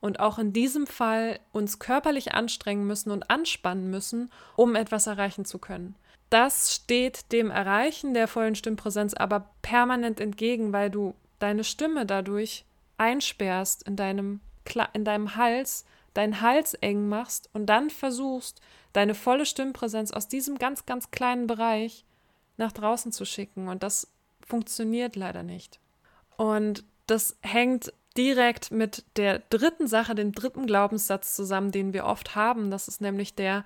Und 0.00 0.20
auch 0.20 0.38
in 0.38 0.52
diesem 0.52 0.86
Fall 0.86 1.38
uns 1.52 1.78
körperlich 1.78 2.34
anstrengen 2.34 2.86
müssen 2.86 3.10
und 3.10 3.30
anspannen 3.30 3.88
müssen, 3.90 4.30
um 4.56 4.74
etwas 4.74 5.06
erreichen 5.06 5.44
zu 5.44 5.58
können 5.58 5.94
das 6.32 6.74
steht 6.74 7.30
dem 7.30 7.50
Erreichen 7.50 8.14
der 8.14 8.26
vollen 8.26 8.54
Stimmpräsenz 8.54 9.12
aber 9.12 9.50
permanent 9.60 10.18
entgegen, 10.18 10.72
weil 10.72 10.90
du 10.90 11.14
deine 11.38 11.62
Stimme 11.62 12.06
dadurch 12.06 12.64
einsperrst 12.96 13.82
in 13.86 13.96
deinem, 13.96 14.40
in 14.94 15.04
deinem 15.04 15.36
Hals, 15.36 15.84
deinen 16.14 16.40
Hals 16.40 16.72
eng 16.74 17.08
machst 17.08 17.50
und 17.52 17.66
dann 17.66 17.90
versuchst, 17.90 18.62
deine 18.94 19.14
volle 19.14 19.44
Stimmpräsenz 19.44 20.10
aus 20.10 20.28
diesem 20.28 20.56
ganz, 20.56 20.86
ganz 20.86 21.10
kleinen 21.10 21.46
Bereich 21.46 22.04
nach 22.56 22.72
draußen 22.72 23.12
zu 23.12 23.26
schicken. 23.26 23.68
Und 23.68 23.82
das 23.82 24.10
funktioniert 24.46 25.16
leider 25.16 25.42
nicht. 25.42 25.80
Und 26.36 26.84
das 27.06 27.36
hängt 27.40 27.92
direkt 28.16 28.70
mit 28.70 29.04
der 29.16 29.40
dritten 29.50 29.86
Sache, 29.86 30.14
dem 30.14 30.32
dritten 30.32 30.66
Glaubenssatz 30.66 31.34
zusammen, 31.34 31.72
den 31.72 31.92
wir 31.92 32.06
oft 32.06 32.34
haben. 32.34 32.70
Das 32.70 32.88
ist 32.88 33.00
nämlich 33.00 33.34
der, 33.34 33.64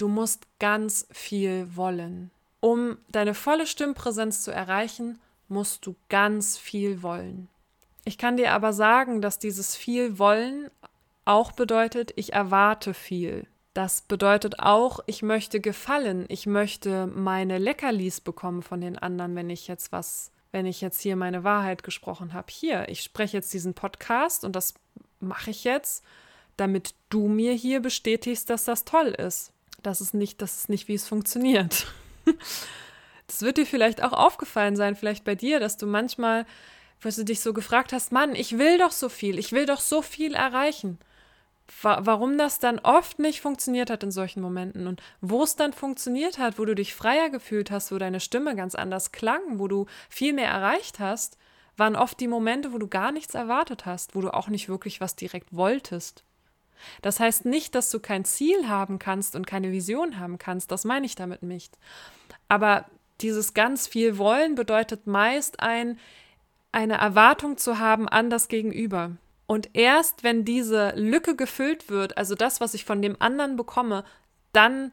Du 0.00 0.08
musst 0.08 0.46
ganz 0.58 1.06
viel 1.10 1.76
wollen. 1.76 2.30
Um 2.60 2.96
deine 3.08 3.34
volle 3.34 3.66
Stimmpräsenz 3.66 4.42
zu 4.42 4.50
erreichen, 4.50 5.20
musst 5.48 5.84
du 5.84 5.94
ganz 6.08 6.56
viel 6.56 7.02
wollen. 7.02 7.48
Ich 8.06 8.16
kann 8.16 8.38
dir 8.38 8.52
aber 8.52 8.72
sagen, 8.72 9.20
dass 9.20 9.38
dieses 9.38 9.76
viel 9.76 10.18
wollen 10.18 10.70
auch 11.26 11.52
bedeutet, 11.52 12.14
ich 12.16 12.32
erwarte 12.32 12.94
viel. 12.94 13.46
Das 13.74 14.00
bedeutet 14.00 14.60
auch, 14.60 15.00
ich 15.04 15.20
möchte 15.22 15.60
gefallen, 15.60 16.24
ich 16.28 16.46
möchte 16.46 17.06
meine 17.06 17.58
Leckerlis 17.58 18.22
bekommen 18.22 18.62
von 18.62 18.80
den 18.80 18.98
anderen, 18.98 19.36
wenn 19.36 19.50
ich 19.50 19.68
jetzt 19.68 19.92
was, 19.92 20.32
wenn 20.50 20.64
ich 20.64 20.80
jetzt 20.80 21.02
hier 21.02 21.14
meine 21.14 21.44
Wahrheit 21.44 21.82
gesprochen 21.82 22.32
habe. 22.32 22.50
Hier, 22.50 22.88
ich 22.88 23.02
spreche 23.02 23.36
jetzt 23.36 23.52
diesen 23.52 23.74
Podcast 23.74 24.46
und 24.46 24.56
das 24.56 24.72
mache 25.20 25.50
ich 25.50 25.64
jetzt, 25.64 26.02
damit 26.56 26.94
du 27.10 27.28
mir 27.28 27.52
hier 27.52 27.80
bestätigst, 27.80 28.48
dass 28.48 28.64
das 28.64 28.86
toll 28.86 29.08
ist. 29.08 29.52
Das 29.82 30.00
ist 30.00 30.14
nicht, 30.14 30.42
das 30.42 30.56
ist 30.56 30.68
nicht, 30.68 30.88
wie 30.88 30.94
es 30.94 31.08
funktioniert. 31.08 31.86
Das 33.26 33.42
wird 33.42 33.58
dir 33.58 33.66
vielleicht 33.66 34.02
auch 34.02 34.12
aufgefallen 34.12 34.74
sein, 34.74 34.96
vielleicht 34.96 35.22
bei 35.22 35.36
dir, 35.36 35.60
dass 35.60 35.76
du 35.76 35.86
manchmal, 35.86 36.46
dass 37.00 37.14
du 37.14 37.24
dich 37.24 37.38
so 37.38 37.52
gefragt 37.52 37.92
hast, 37.92 38.10
Mann, 38.10 38.34
ich 38.34 38.58
will 38.58 38.76
doch 38.76 38.90
so 38.90 39.08
viel, 39.08 39.38
ich 39.38 39.52
will 39.52 39.66
doch 39.66 39.78
so 39.78 40.02
viel 40.02 40.34
erreichen 40.34 40.98
warum 41.82 42.38
das 42.38 42.58
dann 42.58 42.78
oft 42.80 43.18
nicht 43.18 43.40
funktioniert 43.40 43.90
hat 43.90 44.02
in 44.02 44.10
solchen 44.10 44.40
Momenten 44.40 44.86
und 44.86 45.02
wo 45.20 45.42
es 45.42 45.56
dann 45.56 45.72
funktioniert 45.72 46.38
hat, 46.38 46.58
wo 46.58 46.64
du 46.64 46.74
dich 46.74 46.94
freier 46.94 47.30
gefühlt 47.30 47.70
hast, 47.70 47.92
wo 47.92 47.98
deine 47.98 48.20
Stimme 48.20 48.56
ganz 48.56 48.74
anders 48.74 49.12
klang, 49.12 49.58
wo 49.58 49.68
du 49.68 49.86
viel 50.08 50.32
mehr 50.32 50.48
erreicht 50.48 50.98
hast, 50.98 51.38
waren 51.76 51.96
oft 51.96 52.20
die 52.20 52.28
Momente, 52.28 52.72
wo 52.72 52.78
du 52.78 52.88
gar 52.88 53.12
nichts 53.12 53.34
erwartet 53.34 53.86
hast, 53.86 54.14
wo 54.14 54.20
du 54.20 54.34
auch 54.34 54.48
nicht 54.48 54.68
wirklich 54.68 55.00
was 55.00 55.16
direkt 55.16 55.54
wolltest. 55.54 56.24
Das 57.02 57.20
heißt 57.20 57.44
nicht, 57.44 57.74
dass 57.74 57.90
du 57.90 58.00
kein 58.00 58.24
Ziel 58.24 58.68
haben 58.68 58.98
kannst 58.98 59.36
und 59.36 59.46
keine 59.46 59.72
Vision 59.72 60.18
haben 60.18 60.38
kannst, 60.38 60.70
das 60.70 60.84
meine 60.84 61.06
ich 61.06 61.14
damit 61.14 61.42
nicht. 61.42 61.78
Aber 62.48 62.86
dieses 63.20 63.54
ganz 63.54 63.86
viel 63.86 64.18
Wollen 64.18 64.54
bedeutet 64.54 65.06
meist 65.06 65.60
ein, 65.60 65.98
eine 66.72 66.94
Erwartung 66.94 67.56
zu 67.58 67.78
haben 67.78 68.08
an 68.08 68.30
das 68.30 68.48
Gegenüber. 68.48 69.12
Und 69.46 69.70
erst 69.72 70.22
wenn 70.22 70.44
diese 70.44 70.92
Lücke 70.94 71.34
gefüllt 71.34 71.88
wird, 71.88 72.16
also 72.16 72.34
das, 72.34 72.60
was 72.60 72.74
ich 72.74 72.84
von 72.84 73.02
dem 73.02 73.16
anderen 73.20 73.56
bekomme, 73.56 74.04
dann 74.52 74.92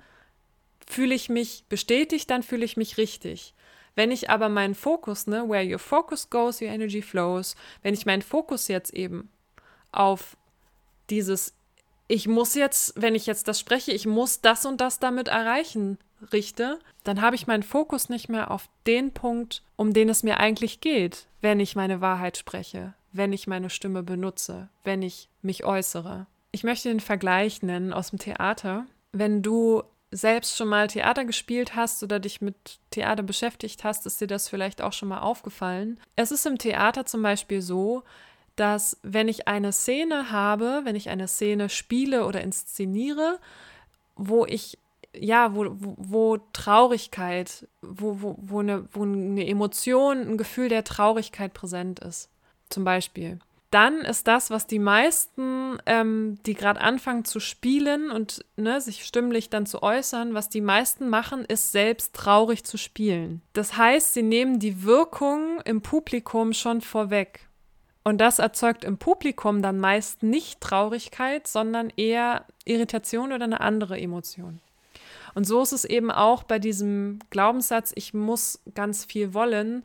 fühle 0.88 1.14
ich 1.14 1.30
mich 1.30 1.66
bestätigt, 1.70 2.30
dann 2.30 2.44
fühle 2.44 2.66
ich 2.66 2.78
mich 2.78 2.98
richtig. 2.98 3.54
Wenn 3.94 4.12
ich 4.12 4.30
aber 4.30 4.50
meinen 4.50 4.76
Fokus, 4.76 5.28
ne, 5.28 5.48
where 5.50 5.68
your 5.68 5.80
focus 5.80 6.30
goes, 6.30 6.62
your 6.62 6.70
energy 6.70 7.02
flows, 7.02 7.56
wenn 7.82 7.94
ich 7.94 8.06
meinen 8.06 8.22
Fokus 8.22 8.68
jetzt 8.68 8.94
eben 8.94 9.30
auf 9.92 10.38
dieses, 11.10 11.54
ich 12.08 12.28
muss 12.28 12.56
jetzt, 12.56 12.94
wenn 12.96 13.16
ich 13.16 13.26
jetzt 13.26 13.48
das 13.48 13.60
spreche, 13.60 13.92
ich 13.92 14.06
muss 14.06 14.42
das 14.42 14.66
und 14.66 14.80
das 14.82 15.00
damit 15.00 15.28
erreichen, 15.28 15.98
richte, 16.32 16.80
dann 17.04 17.22
habe 17.22 17.36
ich 17.36 17.48
meinen 17.48 17.64
Fokus 17.64 18.10
nicht 18.10 18.30
mehr 18.30 18.52
auf 18.52 18.70
den 18.86 19.14
Punkt, 19.14 19.64
um 19.76 19.94
den 19.94 20.10
es 20.10 20.24
mir 20.24 20.40
eigentlich 20.40 20.82
geht, 20.82 21.28
wenn 21.42 21.60
ich 21.60 21.76
meine 21.76 22.02
Wahrheit 22.02 22.38
spreche, 22.38 22.94
wenn 23.12 23.34
ich 23.34 23.48
meine 23.48 23.70
Stimme 23.70 24.04
benutze, 24.04 24.70
wenn 24.84 25.02
ich 25.02 25.30
mich 25.42 25.66
äußere. 25.66 26.26
Ich 26.52 26.64
möchte 26.64 26.90
den 26.90 27.00
Vergleich 27.00 27.62
nennen 27.62 27.94
aus 27.94 28.10
dem 28.10 28.20
Theater. 28.20 28.86
Wenn 29.12 29.42
du 29.42 29.84
selbst 30.10 30.56
schon 30.56 30.70
mal 30.70 30.88
Theater 30.88 31.26
gespielt 31.26 31.76
hast 31.76 32.02
oder 32.02 32.20
dich 32.20 32.40
mit 32.40 32.80
Theater 32.92 33.24
beschäftigt 33.24 33.84
hast, 33.84 34.06
ist 34.06 34.22
dir 34.22 34.28
das 34.28 34.48
vielleicht 34.48 34.82
auch 34.82 34.94
schon 34.94 35.10
mal 35.10 35.20
aufgefallen. 35.20 36.00
Es 36.16 36.32
ist 36.32 36.46
im 36.46 36.58
Theater 36.58 37.06
zum 37.06 37.22
Beispiel 37.22 37.62
so, 37.62 38.04
dass 38.58 38.98
wenn 39.04 39.28
ich 39.28 39.48
eine 39.48 39.72
Szene 39.72 40.32
habe, 40.32 40.82
wenn 40.84 40.96
ich 40.96 41.10
eine 41.10 41.28
Szene 41.28 41.70
spiele 41.70 42.26
oder 42.26 42.42
inszeniere, 42.42 43.40
wo 44.16 44.46
ich 44.46 44.78
ja, 45.20 45.56
wo, 45.56 45.66
wo, 45.70 45.96
wo 45.98 46.38
Traurigkeit, 46.54 47.68
wo, 47.82 48.22
wo, 48.22 48.36
wo, 48.40 48.60
eine, 48.60 48.88
wo 48.92 49.04
eine 49.04 49.48
Emotion, 49.48 50.20
ein 50.20 50.38
Gefühl 50.38 50.70
der 50.70 50.84
Traurigkeit 50.84 51.54
präsent 51.54 52.00
ist 52.00 52.30
zum 52.70 52.84
Beispiel. 52.84 53.40
Dann 53.70 53.98
ist 54.00 54.28
das, 54.28 54.50
was 54.50 54.66
die 54.66 54.80
meisten, 54.80 55.78
ähm, 55.86 56.38
die 56.46 56.54
gerade 56.54 56.80
anfangen 56.80 57.26
zu 57.26 57.42
spielen 57.42 58.12
und 58.12 58.46
ne, 58.56 58.80
sich 58.80 59.06
stimmlich 59.06 59.50
dann 59.50 59.66
zu 59.66 59.84
äußern, 59.84 60.34
was 60.34 60.48
die 60.48 60.62
meisten 60.62 61.10
machen, 61.10 61.44
ist 61.44 61.74
selbst 61.74 62.16
traurig 62.16 62.64
zu 62.64 62.78
spielen. 62.78 63.42
Das 63.52 63.76
heißt, 63.76 64.14
sie 64.14 64.24
nehmen 64.24 64.60
die 64.60 64.84
Wirkung 64.84 65.60
im 65.66 65.82
Publikum 65.82 66.54
schon 66.54 66.80
vorweg. 66.80 67.47
Und 68.08 68.20
das 68.20 68.40
erzeugt 68.40 68.86
im 68.86 68.98
Publikum 68.98 69.62
dann 69.62 69.80
meist 69.82 70.24
nicht 70.24 70.62
Traurigkeit, 70.62 71.46
sondern 71.46 71.92
eher 71.98 72.46
Irritation 72.64 73.34
oder 73.34 73.44
eine 73.44 73.60
andere 73.60 74.00
Emotion. 74.00 74.62
Und 75.36 75.44
so 75.44 75.62
ist 75.62 75.74
es 75.74 75.84
eben 75.84 76.10
auch 76.10 76.44
bei 76.44 76.58
diesem 76.58 77.20
Glaubenssatz, 77.32 77.92
ich 77.96 78.14
muss 78.14 78.62
ganz 78.76 79.04
viel 79.04 79.34
wollen. 79.34 79.84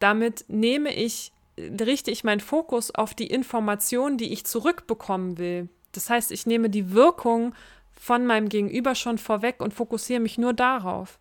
Damit 0.00 0.44
nehme 0.48 0.92
ich 0.92 1.30
richte 1.56 2.10
ich 2.10 2.24
meinen 2.24 2.40
Fokus 2.40 2.92
auf 2.92 3.14
die 3.14 3.28
Information, 3.28 4.16
die 4.18 4.32
ich 4.32 4.44
zurückbekommen 4.44 5.38
will. 5.38 5.68
Das 5.92 6.10
heißt, 6.10 6.32
ich 6.32 6.46
nehme 6.46 6.68
die 6.68 6.90
Wirkung 6.90 7.54
von 7.92 8.26
meinem 8.26 8.48
Gegenüber 8.48 8.96
schon 8.96 9.18
vorweg 9.18 9.60
und 9.60 9.72
fokussiere 9.72 10.18
mich 10.18 10.36
nur 10.36 10.52
darauf, 10.52 11.20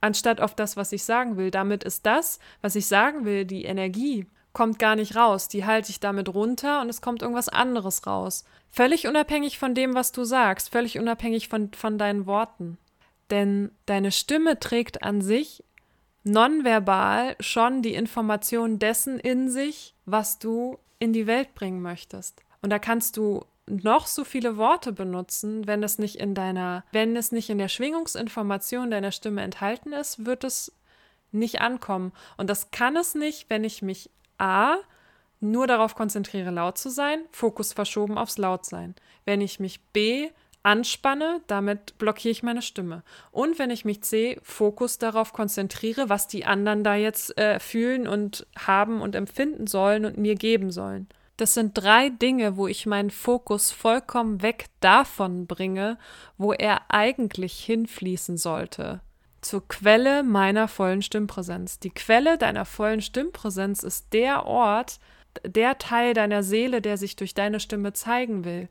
anstatt 0.00 0.40
auf 0.40 0.54
das, 0.54 0.76
was 0.76 0.92
ich 0.92 1.02
sagen 1.02 1.36
will. 1.36 1.50
Damit 1.50 1.82
ist 1.82 2.06
das, 2.06 2.38
was 2.62 2.76
ich 2.76 2.86
sagen 2.86 3.24
will, 3.24 3.44
die 3.44 3.64
Energie, 3.64 4.28
kommt 4.52 4.78
gar 4.78 4.96
nicht 4.96 5.16
raus. 5.16 5.48
Die 5.48 5.64
halte 5.64 5.90
ich 5.90 6.00
damit 6.00 6.32
runter 6.34 6.80
und 6.80 6.88
es 6.88 7.00
kommt 7.00 7.22
irgendwas 7.22 7.48
anderes 7.48 8.06
raus. 8.06 8.44
Völlig 8.70 9.06
unabhängig 9.06 9.58
von 9.58 9.74
dem, 9.74 9.94
was 9.94 10.12
du 10.12 10.24
sagst, 10.24 10.70
völlig 10.70 10.98
unabhängig 10.98 11.48
von, 11.48 11.72
von 11.72 11.98
deinen 11.98 12.26
Worten. 12.26 12.78
Denn 13.30 13.70
deine 13.86 14.12
Stimme 14.12 14.58
trägt 14.58 15.02
an 15.02 15.20
sich 15.22 15.64
nonverbal 16.24 17.36
schon 17.40 17.82
die 17.82 17.94
Information 17.94 18.78
dessen 18.78 19.18
in 19.18 19.50
sich, 19.50 19.94
was 20.04 20.38
du 20.38 20.78
in 20.98 21.12
die 21.12 21.26
Welt 21.26 21.54
bringen 21.54 21.80
möchtest. 21.80 22.42
Und 22.62 22.70
da 22.70 22.78
kannst 22.78 23.16
du 23.16 23.44
noch 23.66 24.06
so 24.06 24.24
viele 24.24 24.56
Worte 24.56 24.92
benutzen, 24.92 25.66
wenn 25.66 25.82
es 25.82 25.98
nicht 25.98 26.16
in 26.16 26.34
deiner, 26.34 26.84
wenn 26.92 27.16
es 27.16 27.32
nicht 27.32 27.50
in 27.50 27.58
der 27.58 27.68
Schwingungsinformation 27.68 28.90
deiner 28.90 29.12
Stimme 29.12 29.42
enthalten 29.42 29.92
ist, 29.92 30.26
wird 30.26 30.44
es 30.44 30.72
nicht 31.32 31.60
ankommen. 31.60 32.12
Und 32.36 32.50
das 32.50 32.70
kann 32.72 32.96
es 32.96 33.14
nicht, 33.14 33.48
wenn 33.48 33.64
ich 33.64 33.82
mich 33.82 34.10
A 34.40 34.76
nur 35.40 35.66
darauf 35.66 35.94
konzentriere, 35.94 36.50
laut 36.50 36.76
zu 36.76 36.90
sein, 36.90 37.20
Fokus 37.32 37.72
verschoben 37.72 38.18
aufs 38.18 38.36
Lautsein. 38.36 38.94
Wenn 39.24 39.40
ich 39.40 39.58
mich 39.58 39.80
B 39.92 40.28
anspanne, 40.62 41.40
damit 41.46 41.96
blockiere 41.96 42.32
ich 42.32 42.42
meine 42.42 42.60
Stimme. 42.60 43.02
Und 43.30 43.58
wenn 43.58 43.70
ich 43.70 43.86
mich 43.86 44.02
C, 44.02 44.38
Fokus 44.42 44.98
darauf 44.98 45.32
konzentriere, 45.32 46.10
was 46.10 46.28
die 46.28 46.44
anderen 46.44 46.84
da 46.84 46.94
jetzt 46.94 47.36
äh, 47.38 47.58
fühlen 47.58 48.06
und 48.06 48.46
haben 48.58 49.00
und 49.00 49.14
empfinden 49.14 49.66
sollen 49.66 50.04
und 50.04 50.18
mir 50.18 50.34
geben 50.34 50.70
sollen. 50.70 51.08
Das 51.38 51.54
sind 51.54 51.72
drei 51.72 52.10
Dinge, 52.10 52.58
wo 52.58 52.66
ich 52.66 52.84
meinen 52.84 53.10
Fokus 53.10 53.70
vollkommen 53.70 54.42
weg 54.42 54.66
davon 54.80 55.46
bringe, 55.46 55.96
wo 56.36 56.52
er 56.52 56.82
eigentlich 56.90 57.58
hinfließen 57.64 58.36
sollte. 58.36 59.00
Zur 59.40 59.66
Quelle 59.68 60.22
meiner 60.22 60.68
vollen 60.68 61.02
Stimmpräsenz. 61.02 61.78
Die 61.78 61.90
Quelle 61.90 62.36
deiner 62.36 62.64
vollen 62.64 63.00
Stimmpräsenz 63.00 63.82
ist 63.82 64.12
der 64.12 64.46
Ort, 64.46 65.00
der 65.44 65.78
Teil 65.78 66.14
deiner 66.14 66.42
Seele, 66.42 66.82
der 66.82 66.96
sich 66.96 67.16
durch 67.16 67.34
deine 67.34 67.60
Stimme 67.60 67.92
zeigen 67.92 68.44
will. 68.44 68.68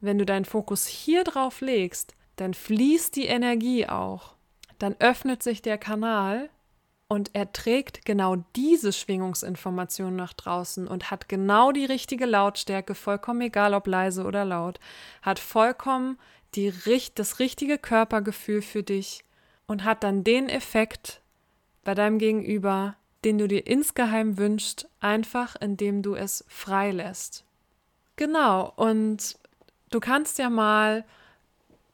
Wenn 0.00 0.18
du 0.18 0.26
deinen 0.26 0.44
Fokus 0.44 0.86
hier 0.86 1.24
drauf 1.24 1.60
legst, 1.60 2.14
dann 2.36 2.54
fließt 2.54 3.14
die 3.16 3.26
Energie 3.26 3.86
auch. 3.86 4.34
Dann 4.78 4.96
öffnet 4.98 5.42
sich 5.42 5.62
der 5.62 5.78
Kanal 5.78 6.50
und 7.08 7.30
er 7.32 7.52
trägt 7.52 8.04
genau 8.04 8.36
diese 8.54 8.92
Schwingungsinformation 8.92 10.14
nach 10.14 10.34
draußen 10.34 10.86
und 10.86 11.10
hat 11.10 11.28
genau 11.28 11.72
die 11.72 11.86
richtige 11.86 12.26
Lautstärke, 12.26 12.94
vollkommen 12.94 13.40
egal 13.40 13.74
ob 13.74 13.86
leise 13.86 14.24
oder 14.24 14.44
laut, 14.44 14.78
hat 15.22 15.38
vollkommen 15.38 16.18
die, 16.54 16.72
das 17.14 17.38
richtige 17.38 17.78
Körpergefühl 17.78 18.62
für 18.62 18.82
dich 18.82 19.24
und 19.68 19.84
hat 19.84 20.02
dann 20.02 20.24
den 20.24 20.48
Effekt 20.48 21.20
bei 21.84 21.94
deinem 21.94 22.18
Gegenüber, 22.18 22.96
den 23.24 23.38
du 23.38 23.46
dir 23.46 23.66
insgeheim 23.66 24.38
wünschst, 24.38 24.88
einfach 24.98 25.54
indem 25.60 26.02
du 26.02 26.16
es 26.16 26.44
freilässt. 26.48 27.44
Genau, 28.16 28.72
und 28.74 29.38
du 29.90 30.00
kannst 30.00 30.38
ja 30.38 30.50
mal 30.50 31.04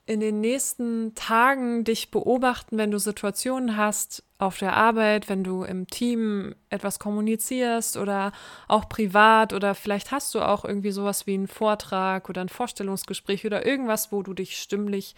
in 0.07 0.21
den 0.21 0.41
nächsten 0.41 1.15
Tagen 1.15 1.85
dich 1.85 2.11
beobachten, 2.11 2.77
wenn 2.77 2.91
du 2.91 2.99
Situationen 2.99 3.77
hast 3.77 4.23
auf 4.39 4.59
der 4.59 4.77
Arbeit, 4.77 5.31
wenn 5.31 5.43
du 5.43 5.65
im 5.65 5.87
Team 5.87 6.55
etwas 6.69 6.99
kommunizierst 6.99 7.97
oder 7.97 8.33
auch 8.69 8.89
privat 8.89 9.55
oder 9.55 9.75
vielleicht 9.75 10.11
hast 10.11 10.35
du 10.35 10.43
auch 10.43 10.67
irgendwie 10.67 10.91
sowas 10.91 11.27
wie 11.27 11.35
einen 11.35 11.49
Vortrag 11.49 12.29
oder 12.29 12.43
ein 12.43 12.51
Vorstellungsgespräch 12.51 13.47
oder 13.47 13.65
irgendwas, 13.65 14.13
wo 14.13 14.23
du 14.23 14.35
dich 14.35 14.59
stimmlich 14.59 15.15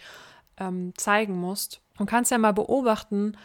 ähm, 0.57 0.93
zeigen 0.95 1.37
musst. 1.37 1.81
Und 1.97 2.05
kannst 2.05 2.31
ja 2.31 2.37
mal 2.37 2.53
beobachten, 2.53 3.37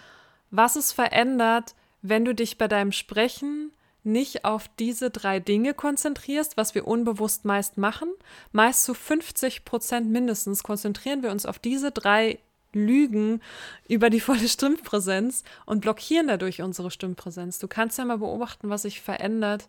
was 0.50 0.76
es 0.76 0.92
verändert, 0.92 1.74
wenn 2.02 2.24
du 2.24 2.34
dich 2.34 2.58
bei 2.58 2.68
deinem 2.68 2.92
Sprechen 2.92 3.72
nicht 4.04 4.44
auf 4.44 4.68
diese 4.78 5.10
drei 5.10 5.38
Dinge 5.38 5.74
konzentrierst, 5.74 6.56
was 6.56 6.74
wir 6.74 6.86
unbewusst 6.86 7.44
meist 7.44 7.78
machen, 7.78 8.08
meist 8.50 8.84
zu 8.84 8.94
50 8.94 9.64
Prozent 9.64 10.10
mindestens 10.10 10.62
konzentrieren 10.62 11.22
wir 11.22 11.30
uns 11.30 11.46
auf 11.46 11.58
diese 11.58 11.92
drei 11.92 12.40
lügen 12.72 13.40
über 13.88 14.10
die 14.10 14.20
volle 14.20 14.48
Stimmpräsenz 14.48 15.44
und 15.66 15.80
blockieren 15.80 16.28
dadurch 16.28 16.62
unsere 16.62 16.90
Stimmpräsenz. 16.90 17.58
Du 17.58 17.68
kannst 17.68 17.98
ja 17.98 18.04
mal 18.04 18.18
beobachten, 18.18 18.70
was 18.70 18.82
sich 18.82 19.00
verändert, 19.00 19.68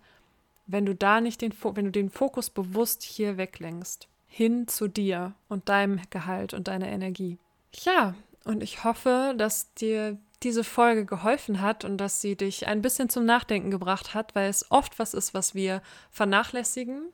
wenn 0.66 0.86
du 0.86 0.96
da 0.96 1.22
nicht 1.22 1.42
den, 1.42 1.54
wenn 1.62 1.86
du 1.86 1.92
den 1.92 2.10
Fokus 2.10 2.50
bewusst 2.50 3.04
hier 3.04 3.38
weglenkst, 3.38 4.08
hin 4.28 4.68
zu 4.68 4.88
dir 4.88 5.34
und 5.50 5.70
deinem 5.70 6.00
Gehalt 6.10 6.54
und 6.54 6.70
deiner 6.70 6.88
Energie. 6.88 7.38
Ja, 7.74 8.16
und 8.46 8.62
ich 8.62 8.84
hoffe, 8.84 9.34
dass 9.38 9.74
dir 9.74 10.18
diese 10.44 10.64
Folge 10.64 11.06
geholfen 11.06 11.62
hat 11.62 11.86
und 11.86 11.98
dass 11.98 12.20
sie 12.20 12.36
dich 12.36 12.68
ein 12.68 12.82
bisschen 12.82 13.10
zum 13.10 13.26
Nachdenken 13.26 13.72
gebracht 13.72 14.14
hat, 14.14 14.36
weil 14.36 14.50
es 14.50 14.70
oft 14.70 15.00
was 15.00 15.14
ist, 15.14 15.34
was 15.34 15.56
wir 15.56 15.82
vernachlässigen 16.12 17.06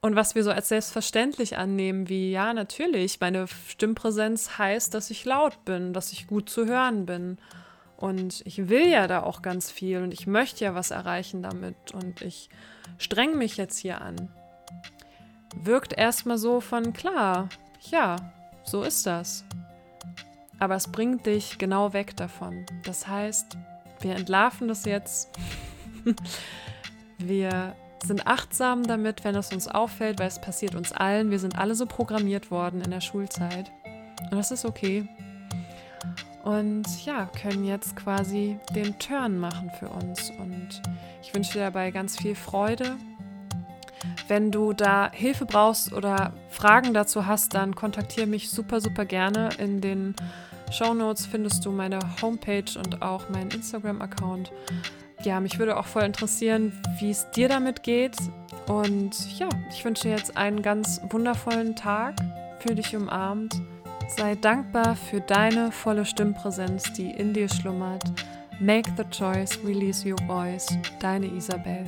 und 0.00 0.14
was 0.14 0.34
wir 0.34 0.44
so 0.44 0.50
als 0.50 0.68
selbstverständlich 0.68 1.56
annehmen, 1.56 2.08
wie 2.08 2.30
ja, 2.30 2.54
natürlich, 2.54 3.18
meine 3.20 3.46
Stimmpräsenz 3.48 4.58
heißt, 4.58 4.94
dass 4.94 5.10
ich 5.10 5.24
laut 5.24 5.64
bin, 5.64 5.92
dass 5.92 6.12
ich 6.12 6.26
gut 6.26 6.48
zu 6.48 6.66
hören 6.66 7.06
bin. 7.06 7.38
Und 7.96 8.42
ich 8.44 8.68
will 8.68 8.86
ja 8.86 9.06
da 9.06 9.22
auch 9.22 9.40
ganz 9.40 9.70
viel 9.70 10.02
und 10.02 10.12
ich 10.12 10.26
möchte 10.26 10.64
ja 10.64 10.74
was 10.74 10.90
erreichen 10.90 11.42
damit 11.42 11.92
und 11.92 12.20
ich 12.22 12.50
streng 12.98 13.38
mich 13.38 13.56
jetzt 13.56 13.78
hier 13.78 14.00
an. 14.00 14.28
Wirkt 15.56 15.92
erstmal 15.94 16.38
so 16.38 16.60
von 16.60 16.92
klar, 16.92 17.48
ja, 17.90 18.16
so 18.64 18.82
ist 18.82 19.06
das. 19.06 19.44
Aber 20.58 20.76
es 20.76 20.88
bringt 20.88 21.26
dich 21.26 21.58
genau 21.58 21.92
weg 21.92 22.16
davon. 22.16 22.64
Das 22.84 23.06
heißt, 23.06 23.56
wir 24.00 24.14
entlarven 24.14 24.68
das 24.68 24.84
jetzt. 24.84 25.30
wir 27.18 27.74
sind 28.04 28.26
achtsam 28.26 28.84
damit, 28.84 29.24
wenn 29.24 29.34
es 29.34 29.52
uns 29.52 29.68
auffällt, 29.68 30.18
weil 30.18 30.28
es 30.28 30.40
passiert 30.40 30.74
uns 30.74 30.92
allen. 30.92 31.30
Wir 31.30 31.38
sind 31.38 31.58
alle 31.58 31.74
so 31.74 31.86
programmiert 31.86 32.50
worden 32.50 32.82
in 32.82 32.90
der 32.90 33.00
Schulzeit. 33.00 33.72
Und 34.30 34.34
das 34.34 34.50
ist 34.50 34.64
okay. 34.64 35.08
Und 36.44 37.06
ja, 37.06 37.30
können 37.40 37.64
jetzt 37.64 37.96
quasi 37.96 38.58
den 38.74 38.98
Turn 38.98 39.38
machen 39.38 39.70
für 39.78 39.88
uns. 39.88 40.30
Und 40.38 40.82
ich 41.22 41.34
wünsche 41.34 41.54
dir 41.54 41.60
dabei 41.60 41.90
ganz 41.90 42.18
viel 42.18 42.34
Freude. 42.34 42.96
Wenn 44.28 44.50
du 44.50 44.72
da 44.72 45.10
Hilfe 45.12 45.44
brauchst 45.46 45.92
oder 45.92 46.32
Fragen 46.48 46.94
dazu 46.94 47.26
hast, 47.26 47.54
dann 47.54 47.74
kontaktiere 47.74 48.26
mich 48.26 48.50
super, 48.50 48.80
super 48.80 49.04
gerne. 49.04 49.50
In 49.58 49.80
den 49.80 50.14
Show 50.70 50.94
Notes 50.94 51.26
findest 51.26 51.64
du 51.64 51.70
meine 51.70 51.98
Homepage 52.22 52.78
und 52.78 53.02
auch 53.02 53.28
meinen 53.28 53.50
Instagram-Account 53.50 54.50
ja, 55.24 55.40
mich 55.40 55.58
würde 55.58 55.76
auch 55.76 55.86
voll 55.86 56.02
interessieren, 56.02 56.72
wie 56.98 57.10
es 57.10 57.30
dir 57.30 57.48
damit 57.48 57.82
geht. 57.82 58.16
Und 58.66 59.38
ja, 59.38 59.48
ich 59.70 59.84
wünsche 59.84 60.04
dir 60.04 60.10
jetzt 60.10 60.36
einen 60.36 60.62
ganz 60.62 61.00
wundervollen 61.10 61.76
Tag. 61.76 62.14
Fühl 62.60 62.74
dich 62.74 62.94
umarmt. 62.96 63.60
Sei 64.16 64.34
dankbar 64.34 64.96
für 64.96 65.20
deine 65.20 65.72
volle 65.72 66.04
Stimmpräsenz, 66.04 66.92
die 66.92 67.10
in 67.10 67.32
dir 67.32 67.48
schlummert. 67.48 68.04
Make 68.60 68.90
the 68.96 69.04
choice, 69.10 69.58
release 69.64 70.08
your 70.08 70.18
voice. 70.26 70.66
Deine 71.00 71.26
Isabel. 71.26 71.86